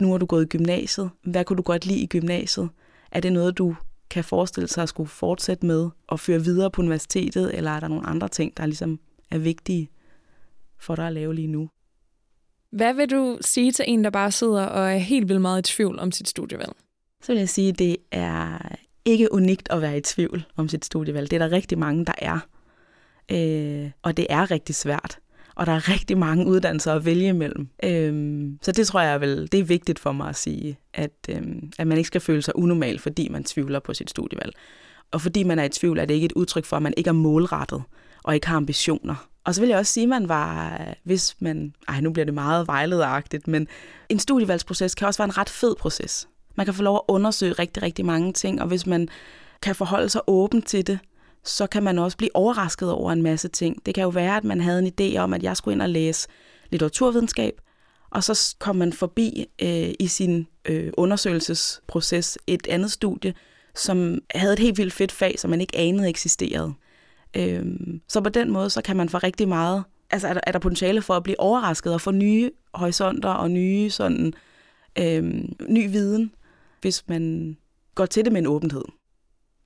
Nu 0.00 0.10
har 0.10 0.18
du 0.18 0.26
gået 0.26 0.44
i 0.44 0.48
gymnasiet. 0.48 1.10
Hvad 1.22 1.44
kunne 1.44 1.56
du 1.56 1.62
godt 1.62 1.86
lide 1.86 2.00
i 2.00 2.06
gymnasiet? 2.06 2.68
Er 3.12 3.20
det 3.20 3.32
noget, 3.32 3.58
du 3.58 3.76
kan 4.10 4.24
forestille 4.24 4.68
sig 4.68 4.82
at 4.82 4.88
skulle 4.88 5.08
fortsætte 5.08 5.66
med 5.66 5.90
og 6.06 6.20
føre 6.20 6.40
videre 6.44 6.70
på 6.70 6.82
universitetet, 6.82 7.54
eller 7.54 7.70
er 7.70 7.80
der 7.80 7.88
nogle 7.88 8.06
andre 8.06 8.28
ting, 8.28 8.56
der 8.56 8.66
ligesom 8.66 9.00
er 9.30 9.38
vigtige 9.38 9.90
for 10.78 10.94
dig 10.94 11.06
at 11.06 11.12
lave 11.12 11.34
lige 11.34 11.48
nu? 11.48 11.68
Hvad 12.70 12.94
vil 12.94 13.10
du 13.10 13.38
sige 13.40 13.72
til 13.72 13.84
en, 13.88 14.04
der 14.04 14.10
bare 14.10 14.30
sidder 14.30 14.66
og 14.66 14.92
er 14.92 14.96
helt 14.96 15.28
vildt 15.28 15.42
meget 15.42 15.68
i 15.68 15.72
tvivl 15.72 15.98
om 15.98 16.12
sit 16.12 16.28
studievalg? 16.28 16.72
Så 17.22 17.32
vil 17.32 17.38
jeg 17.38 17.48
sige, 17.48 17.68
at 17.68 17.78
det 17.78 17.96
er 18.10 18.58
ikke 19.04 19.32
unikt 19.32 19.68
at 19.70 19.80
være 19.80 19.98
i 19.98 20.00
tvivl 20.00 20.44
om 20.56 20.68
sit 20.68 20.84
studievalg. 20.84 21.30
Det 21.30 21.42
er 21.42 21.48
der 21.48 21.56
rigtig 21.56 21.78
mange, 21.78 22.04
der 22.04 22.12
er. 22.18 22.38
Øh, 23.30 23.90
og 24.02 24.16
det 24.16 24.26
er 24.30 24.50
rigtig 24.50 24.74
svært. 24.74 25.18
Og 25.54 25.66
der 25.66 25.72
er 25.72 25.88
rigtig 25.88 26.18
mange 26.18 26.46
uddannelser 26.46 26.92
at 26.94 27.04
vælge 27.04 27.28
imellem. 27.28 27.68
Øhm, 27.84 28.58
så 28.62 28.72
det 28.72 28.86
tror 28.86 29.00
jeg 29.00 29.20
vel, 29.20 29.48
det 29.52 29.60
er 29.60 29.64
vigtigt 29.64 29.98
for 29.98 30.12
mig 30.12 30.28
at 30.28 30.36
sige, 30.36 30.78
at, 30.94 31.12
øhm, 31.28 31.72
at 31.78 31.86
man 31.86 31.98
ikke 31.98 32.06
skal 32.06 32.20
føle 32.20 32.42
sig 32.42 32.56
unormal, 32.56 32.98
fordi 32.98 33.28
man 33.28 33.44
tvivler 33.44 33.80
på 33.80 33.94
sit 33.94 34.10
studievalg. 34.10 34.52
Og 35.10 35.20
fordi 35.20 35.42
man 35.42 35.58
er 35.58 35.64
i 35.64 35.68
tvivl, 35.68 35.98
er 35.98 36.04
det 36.04 36.14
ikke 36.14 36.24
et 36.24 36.32
udtryk 36.32 36.64
for, 36.64 36.76
at 36.76 36.82
man 36.82 36.94
ikke 36.96 37.08
er 37.08 37.12
målrettet 37.12 37.82
og 38.22 38.34
ikke 38.34 38.46
har 38.46 38.56
ambitioner. 38.56 39.28
Og 39.44 39.54
så 39.54 39.60
vil 39.60 39.68
jeg 39.68 39.78
også 39.78 39.92
sige, 39.92 40.04
at 40.04 40.08
man 40.08 40.28
var, 40.28 40.80
hvis 41.04 41.36
man, 41.40 41.74
ej 41.88 42.00
nu 42.00 42.12
bliver 42.12 42.24
det 42.24 42.34
meget 42.34 42.66
vejlederagtigt, 42.66 43.48
men 43.48 43.68
en 44.08 44.18
studievalgsproces 44.18 44.94
kan 44.94 45.06
også 45.06 45.18
være 45.18 45.28
en 45.28 45.38
ret 45.38 45.48
fed 45.48 45.74
proces. 45.76 46.28
Man 46.54 46.66
kan 46.66 46.74
få 46.74 46.82
lov 46.82 46.96
at 46.96 47.12
undersøge 47.12 47.52
rigtig, 47.52 47.82
rigtig 47.82 48.06
mange 48.06 48.32
ting, 48.32 48.62
og 48.62 48.68
hvis 48.68 48.86
man 48.86 49.08
kan 49.62 49.74
forholde 49.74 50.08
sig 50.08 50.20
åben 50.26 50.62
til 50.62 50.86
det, 50.86 50.98
så 51.44 51.66
kan 51.66 51.82
man 51.82 51.98
også 51.98 52.16
blive 52.16 52.36
overrasket 52.36 52.92
over 52.92 53.12
en 53.12 53.22
masse 53.22 53.48
ting. 53.48 53.86
Det 53.86 53.94
kan 53.94 54.02
jo 54.02 54.08
være, 54.08 54.36
at 54.36 54.44
man 54.44 54.60
havde 54.60 54.78
en 54.78 54.92
idé 55.00 55.18
om, 55.18 55.34
at 55.34 55.42
jeg 55.42 55.56
skulle 55.56 55.72
ind 55.72 55.82
og 55.82 55.88
læse 55.88 56.28
litteraturvidenskab, 56.70 57.60
og 58.10 58.24
så 58.24 58.56
kom 58.58 58.76
man 58.76 58.92
forbi 58.92 59.46
øh, 59.62 59.90
i 60.00 60.06
sin 60.06 60.46
øh, 60.64 60.92
undersøgelsesproces 60.96 62.38
et 62.46 62.66
andet 62.66 62.92
studie, 62.92 63.34
som 63.74 64.18
havde 64.34 64.52
et 64.52 64.58
helt 64.58 64.78
vildt 64.78 64.92
fedt 64.92 65.12
fag, 65.12 65.38
som 65.38 65.50
man 65.50 65.60
ikke 65.60 65.78
anede 65.78 66.08
eksisterede. 66.08 66.72
Øh, 67.36 67.66
så 68.08 68.20
på 68.20 68.28
den 68.28 68.50
måde, 68.50 68.70
så 68.70 68.82
kan 68.82 68.96
man 68.96 69.08
få 69.08 69.18
rigtig 69.18 69.48
meget, 69.48 69.84
altså 70.10 70.28
er 70.28 70.32
der, 70.32 70.40
er 70.46 70.52
der 70.52 70.58
potentiale 70.58 71.02
for 71.02 71.14
at 71.14 71.22
blive 71.22 71.40
overrasket 71.40 71.94
og 71.94 72.00
få 72.00 72.10
nye 72.10 72.50
horisonter 72.74 73.28
og 73.28 73.50
nye 73.50 73.90
sådan, 73.90 74.32
øh, 74.98 75.24
ny 75.68 75.90
viden, 75.90 76.34
hvis 76.80 77.08
man 77.08 77.56
går 77.94 78.06
til 78.06 78.24
det 78.24 78.32
med 78.32 78.40
en 78.40 78.46
åbenhed. 78.46 78.84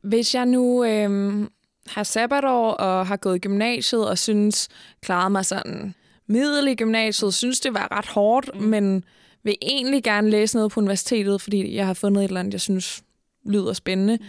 Hvis 0.02 0.34
jeg 0.34 0.46
nu 0.46 0.84
øh, 0.84 1.46
har 1.90 2.02
sabbatår 2.02 2.70
og 2.70 3.06
har 3.06 3.16
gået 3.16 3.36
i 3.36 3.38
gymnasiet 3.38 4.08
og 4.08 4.18
synes, 4.18 4.68
klarede 5.02 5.30
mig 5.30 5.46
sådan 5.46 5.94
middel 6.26 6.68
i 6.68 6.74
gymnasiet, 6.74 7.34
synes 7.34 7.60
det 7.60 7.74
var 7.74 7.88
ret 7.98 8.06
hårdt, 8.06 8.50
mm. 8.54 8.60
men 8.60 9.04
vil 9.42 9.56
egentlig 9.62 10.02
gerne 10.02 10.30
læse 10.30 10.56
noget 10.56 10.72
på 10.72 10.80
universitetet, 10.80 11.40
fordi 11.40 11.74
jeg 11.74 11.86
har 11.86 11.94
fundet 11.94 12.24
et 12.24 12.28
eller 12.28 12.40
andet, 12.40 12.52
jeg 12.52 12.60
synes 12.60 13.02
lyder 13.44 13.72
spændende. 13.72 14.16
Mm 14.16 14.24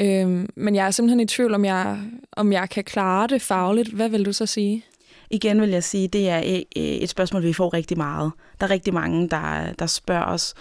Øhm, 0.00 0.48
men 0.56 0.74
jeg 0.74 0.86
er 0.86 0.90
simpelthen 0.90 1.20
i 1.20 1.26
tvivl, 1.26 1.54
om 1.54 1.64
jeg, 1.64 1.98
om 2.32 2.52
jeg 2.52 2.70
kan 2.70 2.84
klare 2.84 3.26
det 3.26 3.42
fagligt. 3.42 3.88
Hvad 3.88 4.08
vil 4.08 4.24
du 4.24 4.32
så 4.32 4.46
sige? 4.46 4.84
Igen 5.30 5.60
vil 5.60 5.70
jeg 5.70 5.84
sige, 5.84 6.08
det 6.08 6.28
er 6.28 6.62
et 6.76 7.08
spørgsmål, 7.08 7.42
vi 7.42 7.52
får 7.52 7.74
rigtig 7.74 7.96
meget. 7.96 8.32
Der 8.60 8.66
er 8.66 8.70
rigtig 8.70 8.94
mange, 8.94 9.28
der, 9.28 9.72
der 9.72 9.86
spørger 9.86 10.24
os, 10.24 10.54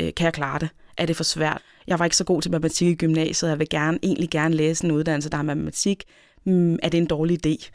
øh, 0.00 0.14
kan 0.14 0.24
jeg 0.24 0.32
klare 0.32 0.58
det? 0.58 0.68
Er 0.98 1.06
det 1.06 1.16
for 1.16 1.24
svært? 1.24 1.62
Jeg 1.86 1.98
var 1.98 2.04
ikke 2.04 2.16
så 2.16 2.24
god 2.24 2.42
til 2.42 2.50
matematik 2.50 2.88
i 2.88 2.94
gymnasiet, 2.94 3.50
jeg 3.50 3.58
vil 3.58 3.68
gerne, 3.68 3.98
egentlig 4.02 4.30
gerne 4.30 4.54
læse 4.54 4.84
en 4.84 4.90
uddannelse, 4.90 5.30
der 5.30 5.38
er 5.38 5.42
matematik. 5.42 6.04
Mm, 6.44 6.78
er 6.82 6.88
det 6.88 6.98
en 6.98 7.06
dårlig 7.06 7.46
idé? 7.46 7.70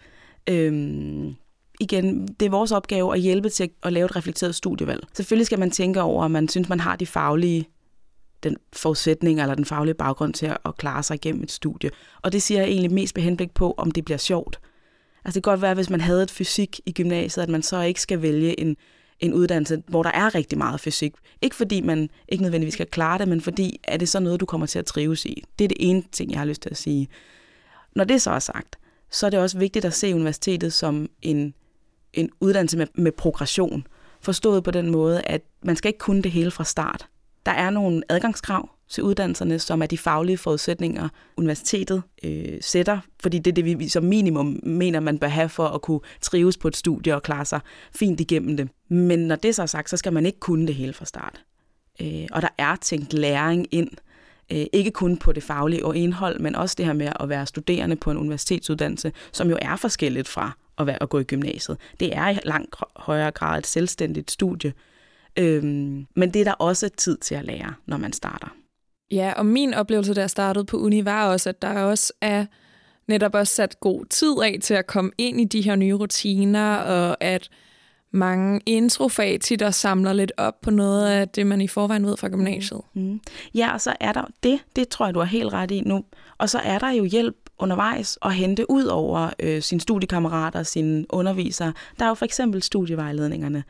Øhm, 0.50 1.36
igen, 1.80 2.28
det 2.28 2.46
er 2.46 2.50
vores 2.50 2.72
opgave 2.72 3.14
at 3.14 3.22
hjælpe 3.22 3.50
til 3.50 3.70
at 3.84 3.94
lave 3.94 4.06
et 4.06 4.16
reflekteret 4.16 4.56
studievalg. 4.56 5.04
Selvfølgelig 5.14 5.46
skal 5.46 5.60
man 5.60 5.72
tænke 5.72 6.02
over, 6.02 6.24
om 6.24 6.32
man 6.32 6.48
synes, 6.48 6.70
man 6.70 6.80
har 6.80 6.96
de 6.96 7.06
faglige 7.06 7.68
den 8.44 8.58
forudsætning 8.74 9.42
eller 9.42 9.56
den 9.56 9.66
faglige 9.66 9.94
baggrund 9.94 10.34
til 10.34 10.46
at 10.46 10.78
klare 10.78 11.04
sig 11.04 11.16
igennem 11.16 11.44
et 11.44 11.52
studie. 11.52 11.90
Og 12.22 12.32
det 12.32 12.42
siger 12.42 12.62
jeg 12.62 12.70
egentlig 12.70 12.92
mest 12.92 13.16
med 13.16 13.24
henblik 13.24 13.52
på, 13.52 13.74
om 13.78 13.92
det 13.92 14.06
bliver 14.06 14.18
sjovt. 14.18 14.60
Altså 15.26 15.38
det 15.38 15.44
kan 15.44 15.52
godt 15.52 15.62
være, 15.62 15.74
hvis 15.74 15.90
man 15.90 16.02
havde 16.02 16.24
et 16.24 16.32
fysik 16.32 16.80
i 16.86 16.92
gymnasiet, 16.92 17.44
at 17.44 17.50
man 17.50 17.62
så 17.62 17.82
ikke 17.82 18.02
skal 18.02 18.22
vælge 18.22 18.60
en, 18.60 18.78
en 19.24 19.34
uddannelse, 19.34 19.84
hvor 19.88 20.04
der 20.04 20.12
er 20.12 20.36
rigtig 20.36 20.58
meget 20.58 20.80
fysik. 20.80 21.14
Ikke 21.42 21.56
fordi 21.56 21.82
man 21.82 22.10
ikke 22.30 22.42
nødvendigvis 22.42 22.74
skal 22.74 22.88
klare 22.88 23.18
det, 23.18 23.28
men 23.28 23.42
fordi 23.42 23.80
er 23.84 23.98
det 23.98 24.10
så 24.10 24.20
noget, 24.20 24.40
du 24.40 24.46
kommer 24.46 24.68
til 24.68 24.80
at 24.80 24.86
trives 24.86 25.26
i. 25.26 25.44
Det 25.60 25.64
er 25.66 25.68
det 25.68 25.78
ene 25.80 26.04
ting, 26.12 26.32
jeg 26.32 26.40
har 26.40 26.46
lyst 26.46 26.62
til 26.62 26.70
at 26.70 26.78
sige. 26.78 27.08
Når 27.96 28.04
det 28.04 28.22
så 28.22 28.32
er 28.32 28.40
sagt, 28.40 28.76
så 29.12 29.26
er 29.26 29.30
det 29.30 29.40
også 29.40 29.58
vigtigt 29.58 29.86
at 29.86 29.94
se 29.94 30.16
universitetet 30.16 30.74
som 30.74 31.10
en, 31.22 31.54
en 32.14 32.30
uddannelse 32.40 32.78
med, 32.78 32.88
med 32.96 33.12
progression. 33.12 33.88
Forstået 34.22 34.64
på 34.64 34.72
den 34.72 34.92
måde, 34.92 35.22
at 35.22 35.42
man 35.64 35.76
skal 35.76 35.90
ikke 35.90 36.00
kunne 36.00 36.22
det 36.22 36.32
hele 36.32 36.52
fra 36.52 36.64
start. 36.64 37.08
Der 37.46 37.52
er 37.52 37.70
nogle 37.70 38.04
adgangskrav 38.10 38.70
til 38.90 39.04
uddannelserne, 39.04 39.60
som 39.60 39.82
er 39.82 39.86
de 39.86 39.98
faglige 39.98 40.38
forudsætninger, 40.38 41.10
universitetet 41.38 42.04
øh, 42.24 42.58
sætter, 42.62 43.00
fordi 43.22 43.40
det 43.40 43.52
er 43.52 43.64
det, 43.64 43.80
vi 43.80 43.88
som 43.88 44.04
minimum 44.04 44.60
mener, 44.64 45.00
man 45.00 45.20
bør 45.20 45.28
have 45.28 45.50
for 45.50 45.68
at 45.68 45.82
kunne 45.82 46.00
trives 46.22 46.58
på 46.58 46.68
et 46.68 46.76
studie 46.76 47.16
og 47.16 47.24
klare 47.24 47.46
sig 47.46 47.60
fint 47.96 48.20
igennem 48.20 48.58
det. 48.58 48.70
Men 48.90 49.20
når 49.20 49.36
det 49.36 49.56
så 49.56 49.62
er 49.62 49.66
sagt, 49.66 49.90
så 49.90 49.98
skal 49.98 50.14
man 50.14 50.26
ikke 50.26 50.40
kunne 50.40 50.68
det 50.68 50.76
hele 50.76 50.94
fra 50.94 51.06
start. 51.06 51.42
Øh, 52.02 52.28
og 52.32 52.42
der 52.42 52.48
er 52.58 52.76
tænkt 52.76 53.14
læring 53.14 53.68
ind, 53.72 53.90
øh, 54.52 54.66
ikke 54.74 54.92
kun 54.92 55.18
på 55.18 55.32
det 55.32 55.44
faglige 55.44 55.86
og 55.86 55.96
indhold, 55.96 56.40
men 56.40 56.56
også 56.56 56.76
det 56.78 56.86
her 56.86 56.94
med 56.94 57.12
at 57.20 57.30
være 57.30 57.46
studerende 57.46 57.96
på 57.96 58.12
en 58.12 58.18
universitetsuddannelse, 58.18 59.12
som 59.32 59.50
jo 59.50 59.58
er 59.62 59.76
forskelligt 59.76 60.28
fra 60.28 60.52
at, 60.78 60.88
være, 60.88 61.04
at 61.04 61.10
gå 61.10 61.20
i 61.20 61.24
gymnasiet. 61.24 61.78
Det 62.00 62.16
er 62.16 62.30
i 62.30 62.40
langt 62.44 62.76
højere 62.96 63.32
grad 63.32 63.60
et 63.60 63.68
selvstændigt 63.68 64.32
studie, 64.32 64.74
Øhm, 65.40 66.06
men 66.16 66.34
det 66.34 66.40
er 66.40 66.44
der 66.44 66.52
også 66.54 66.90
tid 66.90 67.18
til 67.18 67.36
at 67.36 67.46
lære, 67.46 67.74
når 67.86 67.98
man 67.98 68.14
starter. 68.14 68.48
Ja, 69.12 69.34
og 69.38 69.46
min 69.46 69.74
oplevelse, 69.74 70.14
da 70.14 70.22
jeg 70.22 70.30
startede 70.30 70.66
på 70.66 70.78
uni, 70.78 71.06
var 71.06 71.28
også, 71.28 71.50
at 71.50 71.62
der 71.62 71.82
også 71.82 72.14
er 72.22 72.46
netop 73.08 73.36
også 73.36 73.56
sat 73.56 73.80
god 73.80 74.06
tid 74.06 74.36
af 74.44 74.58
til 74.62 74.74
at 74.74 74.88
komme 74.88 75.12
ind 75.18 75.42
i 75.42 75.46
de 75.46 75.62
her 75.62 75.76
nye 75.76 75.94
rutiner, 75.94 76.76
og 76.76 77.18
at 77.24 77.50
mange 78.12 78.62
introfag 78.66 79.40
tit 79.42 79.76
samler 79.76 80.14
lidt 80.14 80.32
op 80.38 80.62
på 80.62 80.72
noget 80.72 81.08
af 81.08 81.30
det, 81.30 81.48
man 81.48 81.62
i 81.62 81.68
forvejen 81.68 82.06
ved 82.06 82.18
fra 82.18 82.30
gymnasiet. 82.30 82.82
Mm. 82.94 83.22
Ja, 83.56 83.74
og 83.74 83.82
så 83.82 83.94
er 84.00 84.12
der 84.12 84.26
det, 84.44 84.60
det 84.76 84.88
tror 84.88 85.06
jeg, 85.06 85.14
du 85.14 85.20
har 85.20 85.26
helt 85.26 85.54
ret 85.54 85.72
i 85.72 85.82
nu. 85.82 86.04
Og 86.38 86.50
så 86.50 86.60
er 86.60 86.80
der 86.80 86.90
jo 86.90 87.04
hjælp 87.04 87.36
undervejs 87.60 88.18
at 88.22 88.34
hente 88.34 88.70
ud 88.70 88.86
over 88.86 89.30
øh, 89.40 89.62
sine 89.62 89.82
studiekammerater, 89.82 90.64
sine 90.64 91.06
undervisere. 91.10 91.74
Der 92.00 92.06
er 92.06 92.10
jo 92.10 92.14
for 92.14 92.26
eksempel 92.26 92.64
studievejledningerne. 92.64 93.64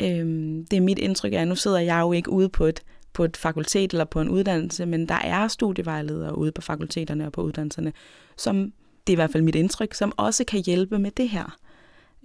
Øhm, 0.00 0.66
det 0.70 0.76
er 0.76 0.80
mit 0.80 0.98
indtryk 0.98 1.32
at 1.32 1.48
nu 1.48 1.54
sidder 1.54 1.78
jeg 1.78 2.00
jo 2.00 2.12
ikke 2.12 2.30
ude 2.30 2.48
på 2.48 2.64
et, 2.64 2.82
på 3.12 3.24
et 3.24 3.36
fakultet 3.36 3.92
eller 3.92 4.04
på 4.04 4.20
en 4.20 4.28
uddannelse, 4.28 4.86
men 4.86 5.08
der 5.08 5.14
er 5.14 5.48
studievejledere 5.48 6.38
ude 6.38 6.52
på 6.52 6.62
fakulteterne 6.62 7.26
og 7.26 7.32
på 7.32 7.42
uddannelserne, 7.42 7.92
som, 8.36 8.72
det 9.06 9.12
er 9.12 9.14
i 9.14 9.14
hvert 9.14 9.32
fald 9.32 9.42
mit 9.42 9.54
indtryk, 9.54 9.94
som 9.94 10.12
også 10.16 10.44
kan 10.44 10.62
hjælpe 10.66 10.98
med 10.98 11.10
det 11.10 11.28
her. 11.28 11.58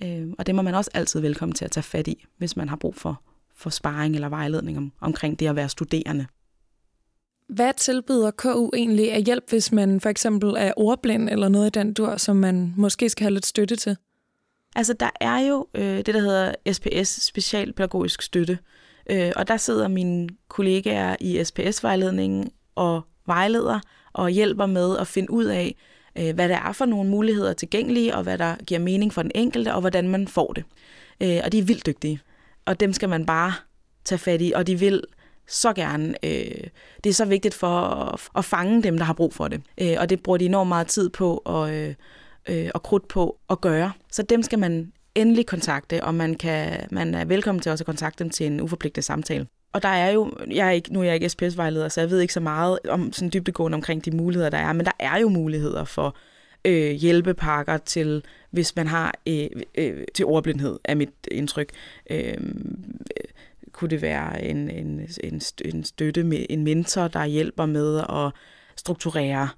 Øhm, 0.03 0.35
og 0.39 0.45
det 0.45 0.55
må 0.55 0.61
man 0.61 0.75
også 0.75 0.91
altid 0.93 1.19
velkommen 1.19 1.55
til 1.55 1.65
at 1.65 1.71
tage 1.71 1.83
fat 1.83 2.07
i, 2.07 2.25
hvis 2.37 2.57
man 2.57 2.69
har 2.69 2.75
brug 2.75 2.95
for, 2.95 3.21
for 3.55 3.69
sparring 3.69 4.15
eller 4.15 4.29
vejledning 4.29 4.77
om, 4.77 4.91
omkring 5.01 5.39
det 5.39 5.47
at 5.47 5.55
være 5.55 5.69
studerende. 5.69 6.25
Hvad 7.49 7.73
tilbyder 7.77 8.31
KU 8.31 8.69
egentlig 8.73 9.11
af 9.11 9.23
hjælp, 9.23 9.49
hvis 9.49 9.71
man 9.71 10.01
for 10.01 10.09
eksempel 10.09 10.49
er 10.57 10.73
ordblind 10.77 11.29
eller 11.29 11.49
noget 11.49 11.67
i 11.67 11.79
den 11.79 11.93
dur, 11.93 12.17
som 12.17 12.35
man 12.35 12.73
måske 12.77 13.09
skal 13.09 13.23
have 13.23 13.33
lidt 13.33 13.45
støtte 13.45 13.75
til? 13.75 13.97
Altså, 14.75 14.93
der 14.93 15.09
er 15.21 15.39
jo 15.39 15.67
øh, 15.73 15.97
det, 15.97 16.07
der 16.07 16.19
hedder 16.19 16.53
SPS, 16.71 17.25
Specialpædagogisk 17.25 18.21
Støtte, 18.21 18.59
øh, 19.09 19.31
og 19.35 19.47
der 19.47 19.57
sidder 19.57 19.87
mine 19.87 20.29
kollegaer 20.47 21.15
i 21.19 21.43
SPS-vejledningen 21.43 22.51
og 22.75 23.01
vejleder 23.25 23.79
og 24.13 24.29
hjælper 24.29 24.65
med 24.65 24.97
at 24.97 25.07
finde 25.07 25.31
ud 25.31 25.45
af, 25.45 25.75
øh, 26.17 26.35
hvad 26.35 26.49
der 26.49 26.57
er 26.57 26.71
for 26.71 26.85
nogle 26.85 27.09
muligheder 27.09 27.53
tilgængelige, 27.53 28.15
og 28.15 28.23
hvad 28.23 28.37
der 28.37 28.55
giver 28.67 28.79
mening 28.79 29.13
for 29.13 29.21
den 29.21 29.31
enkelte, 29.35 29.73
og 29.73 29.81
hvordan 29.81 30.09
man 30.09 30.27
får 30.27 30.53
det. 30.53 30.63
Øh, 31.21 31.39
og 31.43 31.51
de 31.51 31.59
er 31.59 31.63
vildt 31.63 31.85
dygtige, 31.85 32.21
og 32.65 32.79
dem 32.79 32.93
skal 32.93 33.09
man 33.09 33.25
bare 33.25 33.53
tage 34.05 34.19
fat 34.19 34.41
i, 34.41 34.51
og 34.55 34.67
de 34.67 34.79
vil 34.79 35.03
så 35.47 35.73
gerne. 35.73 36.15
Øh, 36.23 36.63
det 37.03 37.09
er 37.09 37.13
så 37.13 37.25
vigtigt 37.25 37.53
for 37.53 37.79
at, 37.79 38.19
at 38.37 38.45
fange 38.45 38.83
dem, 38.83 38.97
der 38.97 39.05
har 39.05 39.13
brug 39.13 39.33
for 39.33 39.47
det. 39.47 39.61
Øh, 39.81 39.95
og 39.99 40.09
det 40.09 40.23
bruger 40.23 40.37
de 40.37 40.45
enormt 40.45 40.67
meget 40.67 40.87
tid 40.87 41.09
på 41.09 41.41
og, 41.45 41.75
øh, 41.75 41.95
øh, 42.49 42.69
og 42.73 42.83
krudt 42.83 43.07
på 43.07 43.37
at 43.49 43.61
gøre. 43.61 43.91
Så 44.11 44.23
dem 44.23 44.43
skal 44.43 44.59
man 44.59 44.91
endelig 45.15 45.45
kontakte, 45.45 46.03
og 46.03 46.15
man, 46.15 46.35
kan, 46.35 46.87
man 46.91 47.15
er 47.15 47.25
velkommen 47.25 47.61
til 47.61 47.71
også 47.71 47.81
at 47.81 47.85
kontakte 47.85 48.23
dem 48.23 48.29
til 48.29 48.45
en 48.45 48.61
uforpligtet 48.61 49.03
samtale. 49.03 49.47
Og 49.73 49.83
der 49.83 49.89
er 49.89 50.11
jo, 50.11 50.31
jeg 50.51 50.67
er 50.67 50.71
ikke, 50.71 50.93
nu 50.93 50.99
er 50.99 51.03
jeg 51.03 51.13
ikke 51.13 51.29
SPS-vejleder, 51.29 51.89
så 51.89 52.01
jeg 52.01 52.09
ved 52.09 52.19
ikke 52.19 52.33
så 52.33 52.39
meget 52.39 52.79
om 52.89 53.13
sådan 53.13 53.31
dybdegående 53.33 53.75
omkring 53.75 54.05
de 54.05 54.11
muligheder, 54.11 54.49
der 54.49 54.57
er, 54.57 54.73
men 54.73 54.85
der 54.85 54.91
er 54.99 55.19
jo 55.19 55.29
muligheder 55.29 55.83
for 55.83 56.17
øh, 56.65 56.91
hjælpepakker 56.91 57.77
til, 57.77 58.23
hvis 58.49 58.75
man 58.75 58.87
har 58.87 59.15
øh, 59.27 59.47
øh, 59.75 60.03
til 60.13 60.25
ordblindhed, 60.25 60.79
er 60.83 60.95
mit 60.95 61.09
indtryk. 61.31 61.69
Øhm, 62.09 62.83
øh, 63.17 63.23
kunne 63.71 63.89
det 63.89 64.01
være 64.01 64.43
en, 64.43 64.69
en, 64.69 65.07
en, 65.23 65.41
en 65.65 65.83
støtte 65.83 66.23
med 66.23 66.45
en 66.49 66.63
mentor, 66.63 67.07
der 67.07 67.25
hjælper 67.25 67.65
med 67.65 67.97
at 67.97 68.31
strukturere 68.75 69.49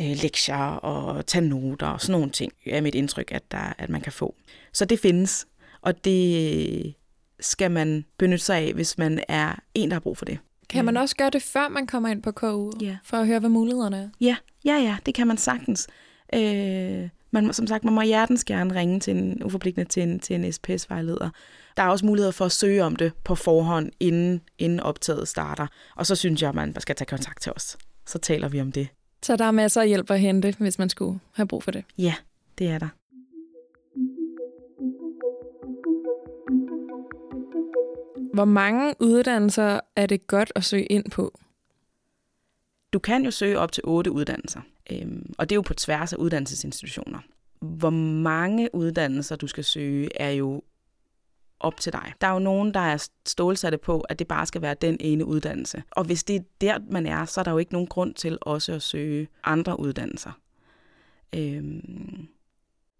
øh, 0.00 0.16
lektier 0.22 0.74
og 0.76 1.26
tage 1.26 1.48
noter 1.48 1.86
og 1.86 2.00
sådan 2.00 2.12
nogle 2.12 2.30
ting, 2.30 2.52
er 2.66 2.80
mit 2.80 2.94
indtryk, 2.94 3.32
at, 3.32 3.42
der, 3.50 3.72
at 3.78 3.90
man 3.90 4.00
kan 4.00 4.12
få. 4.12 4.34
Så 4.72 4.84
det 4.84 4.98
findes, 5.00 5.46
og 5.80 6.04
det 6.04 6.94
skal 7.40 7.70
man 7.70 8.04
benytte 8.18 8.44
sig 8.44 8.58
af, 8.58 8.74
hvis 8.74 8.98
man 8.98 9.24
er 9.28 9.54
en, 9.74 9.88
der 9.88 9.94
har 9.94 10.00
brug 10.00 10.18
for 10.18 10.24
det. 10.24 10.38
Kan 10.68 10.84
man 10.84 10.96
også 10.96 11.16
gøre 11.16 11.30
det, 11.30 11.42
før 11.42 11.68
man 11.68 11.86
kommer 11.86 12.08
ind 12.08 12.22
på 12.22 12.32
KU, 12.32 12.70
ja. 12.80 12.96
for 13.04 13.16
at 13.16 13.26
høre, 13.26 13.38
hvad 13.38 13.50
mulighederne 13.50 13.96
er? 13.96 14.08
Ja, 14.20 14.36
ja, 14.64 14.76
ja, 14.76 14.96
det 15.06 15.14
kan 15.14 15.26
man 15.26 15.36
sagtens. 15.36 15.88
Øh, 16.34 17.08
man, 17.30 17.52
som 17.52 17.66
sagt, 17.66 17.84
man 17.84 17.94
må 17.94 18.02
hjertens 18.02 18.44
gerne 18.44 18.74
ringe 18.74 19.00
til 19.00 19.16
en 19.16 19.44
uforpligtende 19.44 19.90
til 19.90 20.02
en, 20.02 20.20
til 20.20 20.36
en 20.36 20.52
SPS-vejleder. 20.52 21.30
Der 21.76 21.82
er 21.82 21.88
også 21.88 22.06
mulighed 22.06 22.32
for 22.32 22.44
at 22.44 22.52
søge 22.52 22.84
om 22.84 22.96
det 22.96 23.12
på 23.24 23.34
forhånd, 23.34 23.90
inden, 24.00 24.40
inden 24.58 24.80
optaget 24.80 25.28
starter. 25.28 25.66
Og 25.96 26.06
så 26.06 26.14
synes 26.16 26.42
jeg, 26.42 26.48
at 26.48 26.54
man 26.54 26.74
skal 26.80 26.96
tage 26.96 27.06
kontakt 27.06 27.42
til 27.42 27.52
os. 27.52 27.76
Så 28.06 28.18
taler 28.18 28.48
vi 28.48 28.60
om 28.60 28.72
det. 28.72 28.88
Så 29.24 29.36
der 29.36 29.44
er 29.44 29.50
masser 29.50 29.80
af 29.80 29.88
hjælp 29.88 30.10
at 30.10 30.20
hente, 30.20 30.54
hvis 30.58 30.78
man 30.78 30.88
skulle 30.88 31.20
have 31.32 31.46
brug 31.46 31.62
for 31.62 31.70
det? 31.70 31.84
Ja, 31.98 32.14
det 32.58 32.66
er 32.66 32.78
der. 32.78 32.88
Hvor 38.34 38.44
mange 38.44 38.94
uddannelser 39.00 39.80
er 39.96 40.06
det 40.06 40.26
godt 40.26 40.52
at 40.54 40.64
søge 40.64 40.84
ind 40.84 41.10
på? 41.10 41.38
Du 42.92 42.98
kan 42.98 43.24
jo 43.24 43.30
søge 43.30 43.58
op 43.58 43.72
til 43.72 43.82
otte 43.86 44.12
uddannelser, 44.12 44.60
øhm, 44.92 45.32
og 45.38 45.48
det 45.48 45.54
er 45.54 45.56
jo 45.56 45.62
på 45.62 45.74
tværs 45.74 46.12
af 46.12 46.16
uddannelsesinstitutioner. 46.16 47.18
Hvor 47.60 47.90
mange 48.20 48.74
uddannelser 48.74 49.36
du 49.36 49.46
skal 49.46 49.64
søge, 49.64 50.08
er 50.20 50.30
jo 50.30 50.62
op 51.60 51.80
til 51.80 51.92
dig. 51.92 52.12
Der 52.20 52.26
er 52.26 52.32
jo 52.32 52.38
nogen, 52.38 52.74
der 52.74 52.80
er 52.80 53.08
stålsatte 53.26 53.78
på, 53.78 54.00
at 54.00 54.18
det 54.18 54.28
bare 54.28 54.46
skal 54.46 54.62
være 54.62 54.74
den 54.80 54.96
ene 55.00 55.24
uddannelse. 55.24 55.82
Og 55.90 56.04
hvis 56.04 56.24
det 56.24 56.36
er 56.36 56.40
der, 56.60 56.78
man 56.90 57.06
er, 57.06 57.24
så 57.24 57.40
er 57.40 57.44
der 57.44 57.50
jo 57.50 57.58
ikke 57.58 57.72
nogen 57.72 57.88
grund 57.88 58.14
til 58.14 58.38
også 58.40 58.72
at 58.72 58.82
søge 58.82 59.28
andre 59.44 59.80
uddannelser. 59.80 60.30
Øhm, 61.34 62.28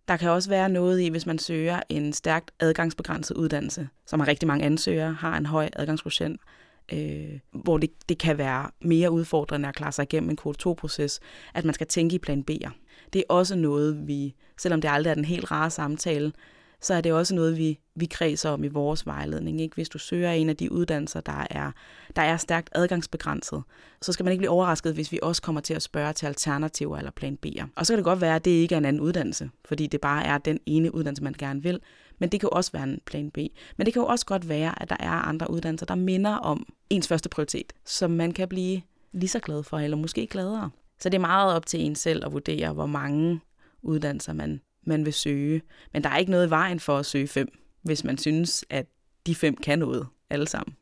der 0.09 0.17
kan 0.17 0.31
også 0.31 0.49
være 0.49 0.69
noget 0.69 1.01
i, 1.01 1.09
hvis 1.09 1.27
man 1.27 1.39
søger 1.39 1.81
en 1.89 2.13
stærkt 2.13 2.51
adgangsbegrænset 2.61 3.37
uddannelse, 3.37 3.89
som 4.07 4.21
har 4.21 4.29
rigtig 4.29 4.47
mange 4.47 4.65
ansøgere, 4.65 5.13
har 5.13 5.37
en 5.37 5.47
høj 5.47 5.69
adgangsprocent, 5.73 6.41
øh, 6.93 7.39
hvor 7.53 7.79
det, 7.79 7.91
det 8.09 8.19
kan 8.19 8.39
være 8.39 8.71
mere 8.81 9.11
udfordrende 9.11 9.69
at 9.69 9.75
klare 9.75 9.93
sig 9.93 10.03
igennem 10.03 10.31
en 10.31 10.37
kode 10.37 10.69
2-proces, 10.69 11.21
at 11.55 11.65
man 11.65 11.75
skal 11.75 11.87
tænke 11.87 12.15
i 12.15 12.19
plan 12.19 12.45
B'er. 12.51 12.71
Det 13.13 13.19
er 13.19 13.35
også 13.35 13.57
noget, 13.57 14.09
vi, 14.09 14.35
selvom 14.59 14.81
det 14.81 14.89
aldrig 14.89 15.11
er 15.11 15.15
den 15.15 15.25
helt 15.25 15.51
rare 15.51 15.71
samtale, 15.71 16.33
så 16.85 16.95
er 16.95 17.01
det 17.01 17.13
også 17.13 17.35
noget, 17.35 17.59
vi, 17.59 17.79
vi 17.95 18.07
kredser 18.07 18.51
om 18.51 18.65
i 18.65 18.69
vores 18.69 19.07
vejledning. 19.07 19.61
Ikke? 19.61 19.75
Hvis 19.75 19.89
du 19.89 19.99
søger 19.99 20.31
en 20.31 20.49
af 20.49 20.57
de 20.57 20.73
uddannelser, 20.73 21.21
der 21.21 21.47
er, 21.51 21.73
der 22.17 22.23
er 22.23 22.37
stærkt 22.37 22.69
adgangsbegrænset, 22.73 23.63
så 24.03 24.13
skal 24.13 24.25
man 24.25 24.33
ikke 24.33 24.41
blive 24.41 24.51
overrasket, 24.51 24.95
hvis 24.95 25.13
vi 25.13 25.19
også 25.23 25.43
kommer 25.43 25.61
til 25.61 25.75
at 25.75 25.83
spørge 25.83 26.13
til 26.13 26.27
alternativer 26.27 26.99
eller 26.99 27.11
plan 27.11 27.39
B'er. 27.47 27.67
Og 27.77 27.87
så 27.87 27.93
kan 27.93 27.99
det 27.99 28.05
godt 28.05 28.21
være, 28.21 28.37
at 28.37 28.45
det 28.45 28.51
ikke 28.51 28.75
er 28.75 28.79
en 28.79 28.85
anden 28.85 29.03
uddannelse, 29.03 29.51
fordi 29.65 29.87
det 29.87 30.01
bare 30.01 30.25
er 30.25 30.39
den 30.39 30.61
ene 30.67 30.95
uddannelse, 30.95 31.25
man 31.25 31.35
gerne 31.39 31.63
vil. 31.63 31.81
Men 32.19 32.29
det 32.29 32.41
kan 32.41 32.47
jo 32.47 32.57
også 32.57 32.73
være 32.73 32.83
en 32.83 33.01
plan 33.07 33.31
B. 33.31 33.39
Men 33.77 33.87
det 33.87 33.93
kan 33.93 34.03
jo 34.03 34.07
også 34.07 34.27
godt 34.27 34.49
være, 34.49 34.83
at 34.83 34.91
der 34.91 34.97
er 35.01 35.11
andre 35.11 35.51
uddannelser, 35.51 35.87
der 35.87 35.95
minder 35.95 36.35
om 36.35 36.67
ens 36.91 37.09
første 37.09 37.29
prioritet, 37.29 37.73
som 37.85 38.11
man 38.11 38.33
kan 38.33 38.49
blive 38.49 38.83
lige 39.13 39.29
så 39.29 39.39
glad 39.39 39.63
for, 39.63 39.79
eller 39.79 39.97
måske 39.97 40.27
gladere. 40.27 40.71
Så 41.01 41.09
det 41.09 41.15
er 41.15 41.21
meget 41.21 41.55
op 41.55 41.67
til 41.67 41.81
en 41.81 41.95
selv 41.95 42.27
at 42.27 42.33
vurdere, 42.33 42.73
hvor 42.73 42.87
mange 42.87 43.41
uddannelser 43.83 44.33
man 44.33 44.61
man 44.87 45.05
vil 45.05 45.13
søge. 45.13 45.63
Men 45.93 46.05
der 46.05 46.11
er 46.11 46.17
ikke 46.17 46.31
noget 46.31 46.47
i 46.47 46.51
vejen 46.51 46.81
for 46.81 46.99
at 46.99 47.07
søge 47.07 47.29
fem, 47.29 47.49
hvis 47.83 48.05
man 48.05 48.19
synes, 48.19 48.65
at 48.71 48.87
de 49.27 49.35
fem 49.35 49.57
kan 49.57 49.79
noget 49.79 50.07
alle 50.31 50.49
sammen. 50.49 50.77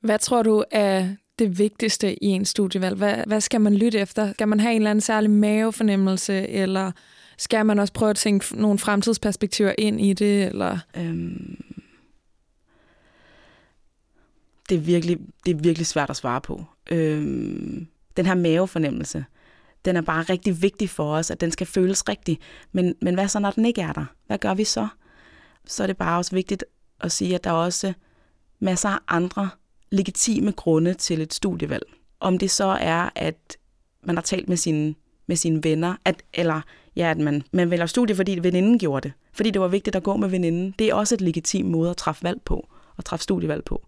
Hvad 0.00 0.18
tror 0.18 0.42
du 0.42 0.64
er 0.70 1.08
det 1.38 1.58
vigtigste 1.58 2.24
i 2.24 2.26
en 2.26 2.44
studievalg? 2.44 2.96
Hvad, 2.96 3.16
hvad 3.26 3.40
skal 3.40 3.60
man 3.60 3.74
lytte 3.74 3.98
efter? 3.98 4.32
Skal 4.32 4.48
man 4.48 4.60
have 4.60 4.72
en 4.72 4.76
eller 4.76 4.90
anden 4.90 5.00
særlig 5.00 5.30
mavefornemmelse, 5.30 6.48
eller 6.48 6.92
skal 7.38 7.66
man 7.66 7.78
også 7.78 7.92
prøve 7.92 8.10
at 8.10 8.16
tænke 8.16 8.60
nogle 8.60 8.78
fremtidsperspektiver 8.78 9.74
ind 9.78 10.00
i 10.00 10.12
det? 10.12 10.44
Eller? 10.44 10.78
Øhm, 10.96 11.64
det, 14.68 14.74
er 14.74 14.80
virkelig, 14.80 15.18
det 15.46 15.54
er 15.56 15.60
virkelig 15.60 15.86
svært 15.86 16.10
at 16.10 16.16
svare 16.16 16.40
på. 16.40 16.64
Øhm, 16.90 17.86
den 18.16 18.26
her 18.26 18.34
mavefornemmelse, 18.34 19.24
den 19.84 19.96
er 19.96 20.00
bare 20.00 20.22
rigtig 20.22 20.62
vigtig 20.62 20.90
for 20.90 21.14
os, 21.14 21.30
at 21.30 21.40
den 21.40 21.50
skal 21.50 21.66
føles 21.66 22.08
rigtig. 22.08 22.38
Men, 22.72 22.94
men 23.02 23.14
hvad 23.14 23.28
så, 23.28 23.38
når 23.38 23.50
den 23.50 23.66
ikke 23.66 23.80
er 23.80 23.92
der? 23.92 24.04
Hvad 24.26 24.38
gør 24.38 24.54
vi 24.54 24.64
så? 24.64 24.88
Så 25.66 25.82
er 25.82 25.86
det 25.86 25.96
bare 25.96 26.18
også 26.18 26.34
vigtigt 26.34 26.64
at 27.00 27.12
sige, 27.12 27.34
at 27.34 27.44
der 27.44 27.50
er 27.50 27.54
også 27.54 27.92
masser 28.60 28.88
af 28.88 28.98
andre 29.08 29.50
legitime 29.90 30.52
grunde 30.52 30.94
til 30.94 31.20
et 31.20 31.34
studievalg. 31.34 31.84
Om 32.20 32.38
det 32.38 32.50
så 32.50 32.64
er, 32.64 33.10
at 33.14 33.56
man 34.02 34.16
har 34.16 34.22
talt 34.22 34.48
med 34.48 34.56
sine, 34.56 34.94
med 35.26 35.36
sine 35.36 35.64
venner, 35.64 35.96
at, 36.04 36.22
eller 36.34 36.60
ja, 36.96 37.10
at 37.10 37.18
man, 37.18 37.42
man 37.52 37.70
vælger 37.70 37.86
studie, 37.86 38.16
fordi 38.16 38.38
veninden 38.42 38.78
gjorde 38.78 39.08
det. 39.08 39.12
Fordi 39.32 39.50
det 39.50 39.60
var 39.60 39.68
vigtigt 39.68 39.96
at 39.96 40.02
gå 40.02 40.16
med 40.16 40.28
veninden. 40.28 40.74
Det 40.78 40.90
er 40.90 40.94
også 40.94 41.14
et 41.14 41.20
legitimt 41.20 41.70
måde 41.70 41.90
at 41.90 41.96
træffe 41.96 42.24
valg 42.24 42.40
på, 42.44 42.68
og 42.96 43.04
træffe 43.04 43.22
studievalg 43.22 43.64
på. 43.64 43.86